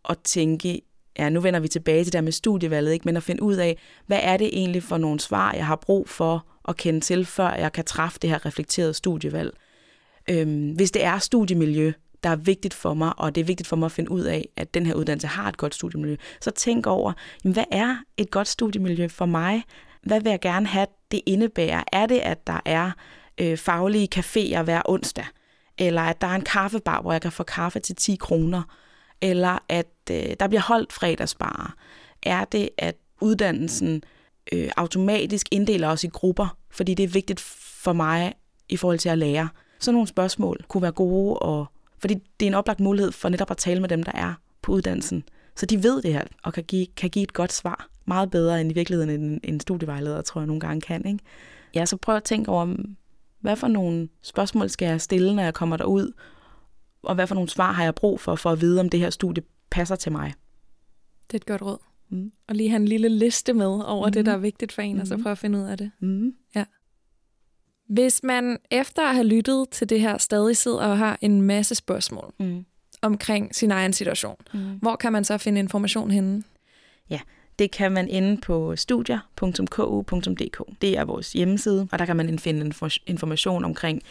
at 0.08 0.18
tænke, 0.24 0.80
ja, 1.18 1.28
nu 1.28 1.40
vender 1.40 1.60
vi 1.60 1.68
tilbage 1.68 1.98
til 1.98 2.06
det 2.06 2.12
der 2.12 2.20
med 2.20 2.32
studievalget, 2.32 2.92
ikke? 2.92 3.04
men 3.04 3.16
at 3.16 3.22
finde 3.22 3.42
ud 3.42 3.56
af, 3.56 3.78
hvad 4.06 4.20
er 4.22 4.36
det 4.36 4.50
egentlig 4.52 4.82
for 4.82 4.98
nogle 4.98 5.20
svar, 5.20 5.52
jeg 5.52 5.66
har 5.66 5.76
brug 5.76 6.08
for 6.08 6.46
at 6.68 6.76
kende 6.76 7.00
til, 7.00 7.26
før 7.26 7.54
jeg 7.54 7.72
kan 7.72 7.84
træffe 7.84 8.18
det 8.22 8.30
her 8.30 8.46
reflekterede 8.46 8.94
studievalg. 8.94 9.56
Øhm, 10.30 10.70
hvis 10.70 10.90
det 10.90 11.04
er 11.04 11.18
studiemiljø, 11.18 11.92
der 12.22 12.30
er 12.30 12.36
vigtigt 12.36 12.74
for 12.74 12.94
mig, 12.94 13.12
og 13.18 13.34
det 13.34 13.40
er 13.40 13.44
vigtigt 13.44 13.68
for 13.68 13.76
mig 13.76 13.86
at 13.86 13.92
finde 13.92 14.10
ud 14.10 14.22
af, 14.22 14.48
at 14.56 14.74
den 14.74 14.86
her 14.86 14.94
uddannelse 14.94 15.26
har 15.26 15.48
et 15.48 15.56
godt 15.56 15.74
studiemiljø, 15.74 16.16
så 16.40 16.50
tænk 16.50 16.86
over, 16.86 17.12
jamen, 17.44 17.52
hvad 17.52 17.64
er 17.70 17.96
et 18.16 18.30
godt 18.30 18.48
studiemiljø 18.48 19.08
for 19.08 19.26
mig? 19.26 19.62
Hvad 20.02 20.20
vil 20.20 20.30
jeg 20.30 20.40
gerne 20.40 20.66
have, 20.66 20.86
det 21.10 21.20
indebærer? 21.26 21.82
Er 21.92 22.06
det, 22.06 22.18
at 22.18 22.46
der 22.46 22.60
er 22.64 22.90
øh, 23.40 23.58
faglige 23.58 24.08
caféer 24.14 24.62
hver 24.62 24.82
onsdag? 24.84 25.24
Eller 25.78 26.02
at 26.02 26.20
der 26.20 26.26
er 26.26 26.34
en 26.34 26.42
kaffebar, 26.42 27.02
hvor 27.02 27.12
jeg 27.12 27.20
kan 27.20 27.32
få 27.32 27.42
kaffe 27.42 27.80
til 27.80 27.96
10 27.96 28.16
kroner? 28.16 28.62
Eller 29.20 29.58
at 29.68 29.92
øh, 30.10 30.36
der 30.40 30.48
bliver 30.48 30.62
holdt 30.62 30.92
fredagsbarer? 30.92 31.74
Er 32.22 32.44
det, 32.44 32.68
at 32.78 32.96
uddannelsen 33.20 34.02
øh, 34.52 34.70
automatisk 34.76 35.46
inddeler 35.50 35.88
os 35.88 36.04
i 36.04 36.08
grupper, 36.08 36.56
fordi 36.70 36.94
det 36.94 37.04
er 37.04 37.08
vigtigt 37.08 37.40
for 37.82 37.92
mig 37.92 38.34
i 38.68 38.76
forhold 38.76 38.98
til 38.98 39.08
at 39.08 39.18
lære? 39.18 39.48
Sådan 39.80 39.94
nogle 39.94 40.08
spørgsmål 40.08 40.64
kunne 40.68 40.82
være 40.82 40.92
gode, 40.92 41.38
og, 41.38 41.66
fordi 42.02 42.14
det 42.14 42.46
er 42.46 42.50
en 42.50 42.54
oplagt 42.54 42.80
mulighed 42.80 43.12
for 43.12 43.28
netop 43.28 43.50
at 43.50 43.56
tale 43.56 43.80
med 43.80 43.88
dem, 43.88 44.02
der 44.02 44.12
er 44.14 44.34
på 44.62 44.72
uddannelsen. 44.72 45.24
Så 45.56 45.66
de 45.66 45.82
ved 45.82 46.02
det 46.02 46.12
her, 46.12 46.24
og 46.42 46.52
kan 46.52 46.64
give, 46.64 46.86
kan 46.96 47.10
give 47.10 47.22
et 47.22 47.32
godt 47.32 47.52
svar. 47.52 47.88
Meget 48.04 48.30
bedre 48.30 48.60
end 48.60 48.70
i 48.70 48.74
virkeligheden 48.74 49.10
en, 49.10 49.40
en 49.44 49.60
studievejleder, 49.60 50.22
tror 50.22 50.40
jeg 50.40 50.46
nogle 50.46 50.60
gange 50.60 50.80
kan. 50.80 51.06
Ikke? 51.06 51.18
Ja, 51.74 51.86
så 51.86 51.96
prøv 51.96 52.16
at 52.16 52.24
tænke 52.24 52.50
over, 52.50 52.76
hvad 53.40 53.56
for 53.56 53.68
nogle 53.68 54.08
spørgsmål 54.22 54.70
skal 54.70 54.86
jeg 54.86 55.00
stille, 55.00 55.34
når 55.34 55.42
jeg 55.42 55.54
kommer 55.54 55.76
derud, 55.76 56.12
og 57.02 57.14
hvad 57.14 57.26
for 57.26 57.34
nogle 57.34 57.50
svar 57.50 57.72
har 57.72 57.84
jeg 57.84 57.94
brug 57.94 58.20
for, 58.20 58.34
for 58.34 58.50
at 58.50 58.60
vide, 58.60 58.80
om 58.80 58.88
det 58.88 59.00
her 59.00 59.10
studie 59.10 59.42
passer 59.70 59.96
til 59.96 60.12
mig. 60.12 60.34
Det 61.26 61.34
er 61.34 61.38
et 61.38 61.46
godt 61.46 61.62
råd. 61.62 61.78
Mm. 62.08 62.32
Og 62.48 62.54
lige 62.54 62.68
have 62.68 62.80
en 62.80 62.88
lille 62.88 63.08
liste 63.08 63.52
med 63.52 63.66
over 63.66 64.06
mm. 64.06 64.12
det, 64.12 64.26
der 64.26 64.32
er 64.32 64.38
vigtigt 64.38 64.72
for 64.72 64.82
en, 64.82 64.94
mm. 64.94 65.00
og 65.00 65.06
så 65.06 65.18
prøve 65.22 65.32
at 65.32 65.38
finde 65.38 65.58
ud 65.58 65.64
af 65.64 65.78
det. 65.78 65.90
Mm. 66.00 66.34
Ja. 66.54 66.64
Hvis 67.92 68.20
man 68.22 68.58
efter 68.70 69.08
at 69.08 69.14
have 69.14 69.26
lyttet 69.26 69.68
til 69.70 69.88
det 69.88 70.00
her 70.00 70.18
stadig 70.18 70.56
sidder 70.56 70.78
og 70.78 70.98
har 70.98 71.18
en 71.20 71.42
masse 71.42 71.74
spørgsmål 71.74 72.34
mm. 72.40 72.64
omkring 73.02 73.54
sin 73.54 73.70
egen 73.70 73.92
situation, 73.92 74.36
mm. 74.54 74.60
hvor 74.60 74.96
kan 74.96 75.12
man 75.12 75.24
så 75.24 75.38
finde 75.38 75.58
information 75.58 76.10
henne? 76.10 76.42
Ja, 77.10 77.20
det 77.58 77.70
kan 77.70 77.92
man 77.92 78.08
inde 78.08 78.40
på 78.40 78.76
studier.ku.dk. 78.76 80.62
Det 80.82 80.98
er 80.98 81.04
vores 81.04 81.32
hjemmeside, 81.32 81.88
og 81.92 81.98
der 81.98 82.06
kan 82.06 82.16
man 82.16 82.38
finde 82.38 82.72
information 83.06 83.64
omkring 83.64 84.02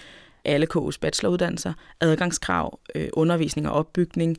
alle 0.46 0.68
KU's 0.76 0.98
bacheloruddannelser, 1.02 1.74
adgangskrav, 2.00 2.80
øh, 2.96 3.10
undervisning 3.14 3.70
og 3.70 3.74
opbygning. 3.74 4.38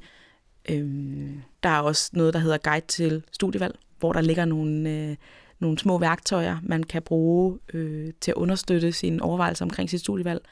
Øhm, 0.71 1.43
der 1.63 1.69
er 1.69 1.81
også 1.81 2.11
noget, 2.13 2.35
der 2.35 2.41
hedder 2.41 2.59
Guide 2.59 2.87
til 2.87 3.23
studievalg, 3.33 3.79
hvor 3.99 4.13
der 4.13 4.21
ligger 4.21 4.45
nogle, 4.45 4.91
øh, 4.91 5.17
nogle 5.63 5.79
små 5.79 5.99
værktøjer, 5.99 6.59
man 6.63 6.83
kan 6.83 7.03
bruge 7.03 7.59
øh, 7.75 8.13
til 8.21 8.31
at 8.31 8.35
understøtte 8.35 8.93
sine 8.93 9.23
overvejelser 9.23 9.65
omkring 9.65 9.91
sit 9.91 10.01
studievalg. 10.01 10.43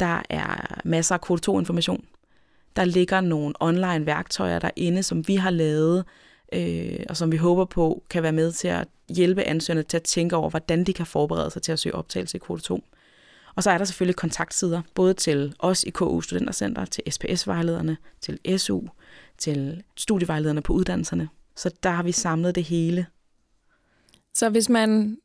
Der 0.00 0.22
er 0.30 0.80
masser 0.84 1.14
af 1.14 1.20
kvote 1.20 1.50
2-information. 1.50 2.04
Der 2.76 2.84
ligger 2.84 3.20
nogle 3.20 3.54
online 3.60 4.06
værktøjer 4.06 4.58
derinde, 4.58 5.02
som 5.02 5.28
vi 5.28 5.36
har 5.36 5.50
lavet, 5.50 6.04
øh, 6.52 7.00
og 7.08 7.16
som 7.16 7.32
vi 7.32 7.36
håber 7.36 7.64
på 7.64 8.02
kan 8.10 8.22
være 8.22 8.32
med 8.32 8.52
til 8.52 8.68
at 8.68 8.88
hjælpe 9.08 9.42
ansøgerne 9.42 9.82
til 9.82 9.96
at 9.96 10.02
tænke 10.02 10.36
over, 10.36 10.50
hvordan 10.50 10.84
de 10.84 10.92
kan 10.92 11.06
forberede 11.06 11.50
sig 11.50 11.62
til 11.62 11.72
at 11.72 11.78
søge 11.78 11.94
optagelse 11.94 12.36
i 12.36 12.40
kvote 12.40 12.62
2. 12.62 12.84
Og 13.54 13.62
så 13.62 13.70
er 13.70 13.78
der 13.78 13.84
selvfølgelig 13.84 14.16
kontaktsider, 14.16 14.82
både 14.94 15.14
til 15.14 15.54
os 15.58 15.84
i 15.84 15.90
KU 15.90 16.20
Studentercenter, 16.20 16.84
til 16.84 17.02
SPS-vejlederne, 17.10 17.96
til 18.20 18.58
SU, 18.58 18.80
til 19.38 19.82
studievejlederne 19.96 20.62
på 20.62 20.72
uddannelserne. 20.72 21.28
Så 21.56 21.70
der 21.82 21.90
har 21.90 22.02
vi 22.02 22.12
samlet 22.12 22.54
det 22.54 22.64
hele. 22.64 23.06
Så 24.38 24.48
hvis 24.48 24.68
man 24.68 25.18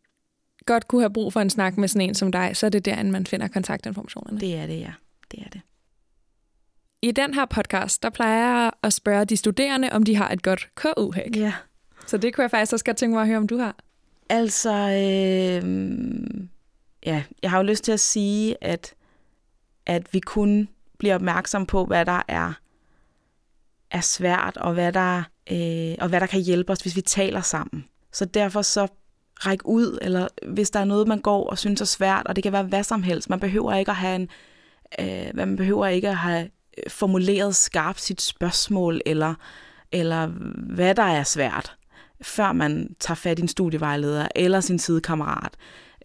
godt 0.65 0.88
kunne 0.88 1.02
have 1.02 1.13
brug 1.13 1.34
for 1.34 1.39
en 1.39 1.49
snak 1.49 1.78
med 1.78 1.88
sådan 1.88 2.10
en 2.10 2.15
som 2.15 2.32
dig, 2.32 2.52
så 2.54 2.65
er 2.65 2.69
det 2.69 2.86
der, 2.86 3.04
man 3.04 3.26
finder 3.26 3.47
kontaktinformationerne? 3.47 4.39
Det 4.39 4.56
er 4.56 4.65
det, 4.65 4.80
ja. 4.80 4.93
Det 5.32 5.39
er 5.39 5.49
det. 5.49 5.62
I 7.02 7.12
den 7.12 7.34
her 7.34 7.45
podcast, 7.45 8.04
der 8.04 8.10
plejer 8.10 8.62
jeg 8.62 8.71
at 8.84 8.93
spørge 8.93 9.26
de 9.26 9.38
studerende, 9.38 9.89
om 9.91 10.04
de 10.04 10.15
har 10.15 10.30
et 10.30 10.43
godt 10.43 10.69
KU-hack. 10.76 11.36
Ja. 11.36 11.54
Så 12.08 12.17
det 12.17 12.34
kunne 12.34 12.41
jeg 12.41 12.52
faktisk 12.52 12.73
også 12.73 12.86
godt 12.86 12.97
tænke 12.97 13.13
mig 13.13 13.21
at 13.21 13.28
høre, 13.28 13.38
om 13.38 13.47
du 13.47 13.58
har. 13.58 13.76
Altså, 14.30 14.73
øh, 14.73 15.63
ja, 17.06 17.23
jeg 17.41 17.52
har 17.52 17.58
jo 17.58 17.63
lyst 17.63 17.84
til 17.84 17.91
at 17.91 17.99
sige, 17.99 18.56
at, 18.62 18.93
at 19.86 20.13
vi 20.13 20.19
kun 20.19 20.69
bliver 20.97 21.15
opmærksom 21.15 21.65
på, 21.65 21.86
hvad 21.86 22.06
der 22.06 22.21
er, 22.28 22.54
er 23.91 24.02
svært, 24.02 24.58
og 24.58 24.73
hvad, 24.73 24.93
der, 24.93 25.23
øh, 25.52 25.95
og 26.02 26.10
hvad 26.10 26.19
der 26.19 26.28
kan 26.28 26.41
hjælpe 26.41 26.71
os, 26.71 26.80
hvis 26.80 26.95
vi 26.95 27.02
taler 27.02 27.41
sammen. 27.41 27.86
Så 28.12 28.26
derfor 28.26 28.62
så 28.62 28.88
række 29.45 29.65
ud, 29.67 29.97
eller 30.01 30.27
hvis 30.47 30.69
der 30.69 30.79
er 30.79 30.86
noget, 30.86 31.08
man 31.08 31.19
går 31.19 31.49
og 31.49 31.58
synes 31.58 31.82
er 31.82 31.86
svært, 31.86 32.27
og 32.27 32.36
det 32.36 32.43
kan 32.43 32.53
være 32.53 32.63
hvad 32.63 32.84
som 32.84 33.03
helst. 33.03 33.29
Man 33.29 33.39
behøver 33.39 33.73
ikke 33.73 33.91
at 33.91 33.97
have 33.97 34.15
en, 34.15 34.29
øh, 34.99 35.32
man 35.34 35.56
behøver 35.56 35.88
ikke 35.88 36.10
at 36.10 36.17
have 36.17 36.49
øh, 36.77 36.91
formuleret 36.91 37.56
skarpt 37.56 38.01
sit 38.01 38.21
spørgsmål, 38.21 39.01
eller, 39.06 39.34
eller 39.91 40.27
hvad 40.75 40.95
der 40.95 41.03
er 41.03 41.23
svært, 41.23 41.75
før 42.21 42.51
man 42.51 42.95
tager 42.99 43.15
fat 43.15 43.39
i 43.39 43.41
en 43.41 43.47
studievejleder 43.47 44.27
eller 44.36 44.60
sin 44.60 44.79
sidekammerat. 44.79 45.53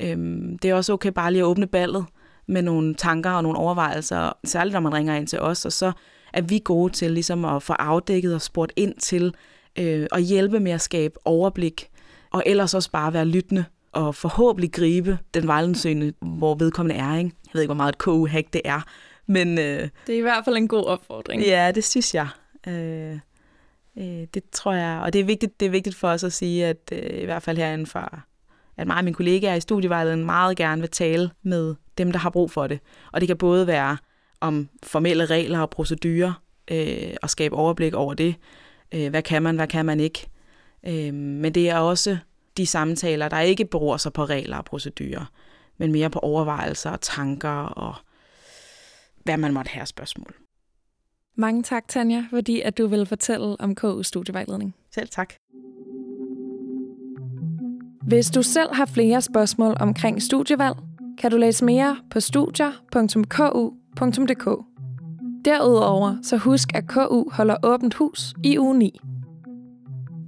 Øhm, 0.00 0.58
det 0.58 0.70
er 0.70 0.74
også 0.74 0.92
okay 0.92 1.10
bare 1.10 1.32
lige 1.32 1.42
at 1.42 1.46
åbne 1.46 1.66
ballet 1.66 2.04
med 2.48 2.62
nogle 2.62 2.94
tanker 2.94 3.30
og 3.30 3.42
nogle 3.42 3.58
overvejelser, 3.58 4.32
særligt 4.44 4.72
når 4.72 4.80
man 4.80 4.94
ringer 4.94 5.14
ind 5.14 5.26
til 5.26 5.40
os, 5.40 5.64
og 5.64 5.72
så 5.72 5.92
er 6.32 6.42
vi 6.42 6.60
gode 6.64 6.92
til 6.92 7.10
ligesom 7.10 7.44
at 7.44 7.62
få 7.62 7.72
afdækket 7.72 8.34
og 8.34 8.42
spurgt 8.42 8.72
ind 8.76 8.94
til 8.94 9.34
øh, 9.78 10.06
at 10.12 10.22
hjælpe 10.22 10.60
med 10.60 10.72
at 10.72 10.80
skabe 10.80 11.14
overblik, 11.24 11.90
og 12.30 12.42
ellers 12.46 12.74
også 12.74 12.90
bare 12.90 13.12
være 13.12 13.24
lyttende 13.24 13.64
og 13.92 14.14
forhåbentlig 14.14 14.72
gribe 14.72 15.18
den 15.34 15.46
vejledningssøgende, 15.46 16.12
hvor 16.20 16.54
vedkommende 16.54 17.00
er. 17.00 17.16
Ikke? 17.16 17.30
Jeg 17.46 17.50
ved 17.52 17.60
ikke, 17.60 17.68
hvor 17.68 17.74
meget 17.74 17.92
et 17.92 17.98
KU-hack 17.98 18.52
det 18.52 18.60
er, 18.64 18.80
men... 19.26 19.58
Øh, 19.58 19.88
det 20.06 20.14
er 20.14 20.18
i 20.18 20.20
hvert 20.20 20.44
fald 20.44 20.56
en 20.56 20.68
god 20.68 20.84
opfordring. 20.84 21.42
Ja, 21.42 21.72
det 21.74 21.84
synes 21.84 22.14
jeg. 22.14 22.28
Øh, 22.68 23.18
øh, 23.98 24.26
det 24.34 24.42
tror 24.52 24.72
jeg, 24.72 25.00
og 25.04 25.12
det 25.12 25.20
er 25.20 25.24
vigtigt, 25.24 25.60
det 25.60 25.66
er 25.66 25.70
vigtigt 25.70 25.96
for 25.96 26.08
os 26.08 26.24
at 26.24 26.32
sige, 26.32 26.66
at 26.66 26.92
øh, 26.92 27.22
i 27.22 27.24
hvert 27.24 27.42
fald 27.42 27.56
herinde 27.56 27.86
fra 27.86 28.20
at 28.78 28.86
mig 28.86 28.96
og 28.96 29.04
mine 29.04 29.14
kollegaer 29.14 29.54
i 29.54 29.60
studievejledningen 29.60 30.26
meget 30.26 30.56
gerne 30.56 30.80
vil 30.80 30.90
tale 30.90 31.30
med 31.42 31.74
dem, 31.98 32.12
der 32.12 32.18
har 32.18 32.30
brug 32.30 32.50
for 32.50 32.66
det. 32.66 32.80
Og 33.12 33.20
det 33.20 33.28
kan 33.28 33.36
både 33.36 33.66
være 33.66 33.96
om 34.40 34.68
formelle 34.82 35.26
regler 35.26 35.60
og 35.60 35.70
procedurer, 35.70 36.32
øh, 36.70 37.14
og 37.22 37.30
skabe 37.30 37.54
overblik 37.56 37.94
over 37.94 38.14
det. 38.14 38.34
Øh, 38.94 39.10
hvad 39.10 39.22
kan 39.22 39.42
man, 39.42 39.56
hvad 39.56 39.66
kan 39.66 39.86
man 39.86 40.00
ikke? 40.00 40.26
Øh, 40.86 41.14
men 41.14 41.54
det 41.54 41.70
er 41.70 41.78
også 41.78 42.18
de 42.56 42.66
samtaler, 42.66 43.28
der 43.28 43.40
ikke 43.40 43.64
beror 43.64 43.96
sig 43.96 44.12
på 44.12 44.24
regler 44.24 44.56
og 44.56 44.64
procedurer, 44.64 45.32
men 45.78 45.92
mere 45.92 46.10
på 46.10 46.18
overvejelser 46.18 46.90
og 46.90 47.00
tanker 47.00 47.62
og 47.62 47.94
hvad 49.24 49.36
man 49.36 49.52
måtte 49.52 49.70
have 49.70 49.86
spørgsmål. 49.86 50.34
Mange 51.36 51.62
tak, 51.62 51.88
Tanja, 51.88 52.24
fordi 52.30 52.60
at 52.60 52.78
du 52.78 52.86
vil 52.86 53.06
fortælle 53.06 53.60
om 53.60 53.74
KU 53.74 54.02
Studievejledning. 54.02 54.74
Selv 54.94 55.08
tak. 55.08 55.34
Hvis 58.02 58.30
du 58.30 58.42
selv 58.42 58.74
har 58.74 58.86
flere 58.86 59.22
spørgsmål 59.22 59.76
omkring 59.80 60.22
studievalg, 60.22 60.76
kan 61.18 61.30
du 61.30 61.36
læse 61.36 61.64
mere 61.64 61.96
på 62.10 62.20
studier.ku.dk. 62.20 64.64
Derudover 65.44 66.16
så 66.22 66.36
husk, 66.36 66.68
at 66.74 66.88
KU 66.88 67.30
holder 67.30 67.56
åbent 67.62 67.94
hus 67.94 68.34
i 68.44 68.58
uge 68.58 68.78
9. 68.78 69.00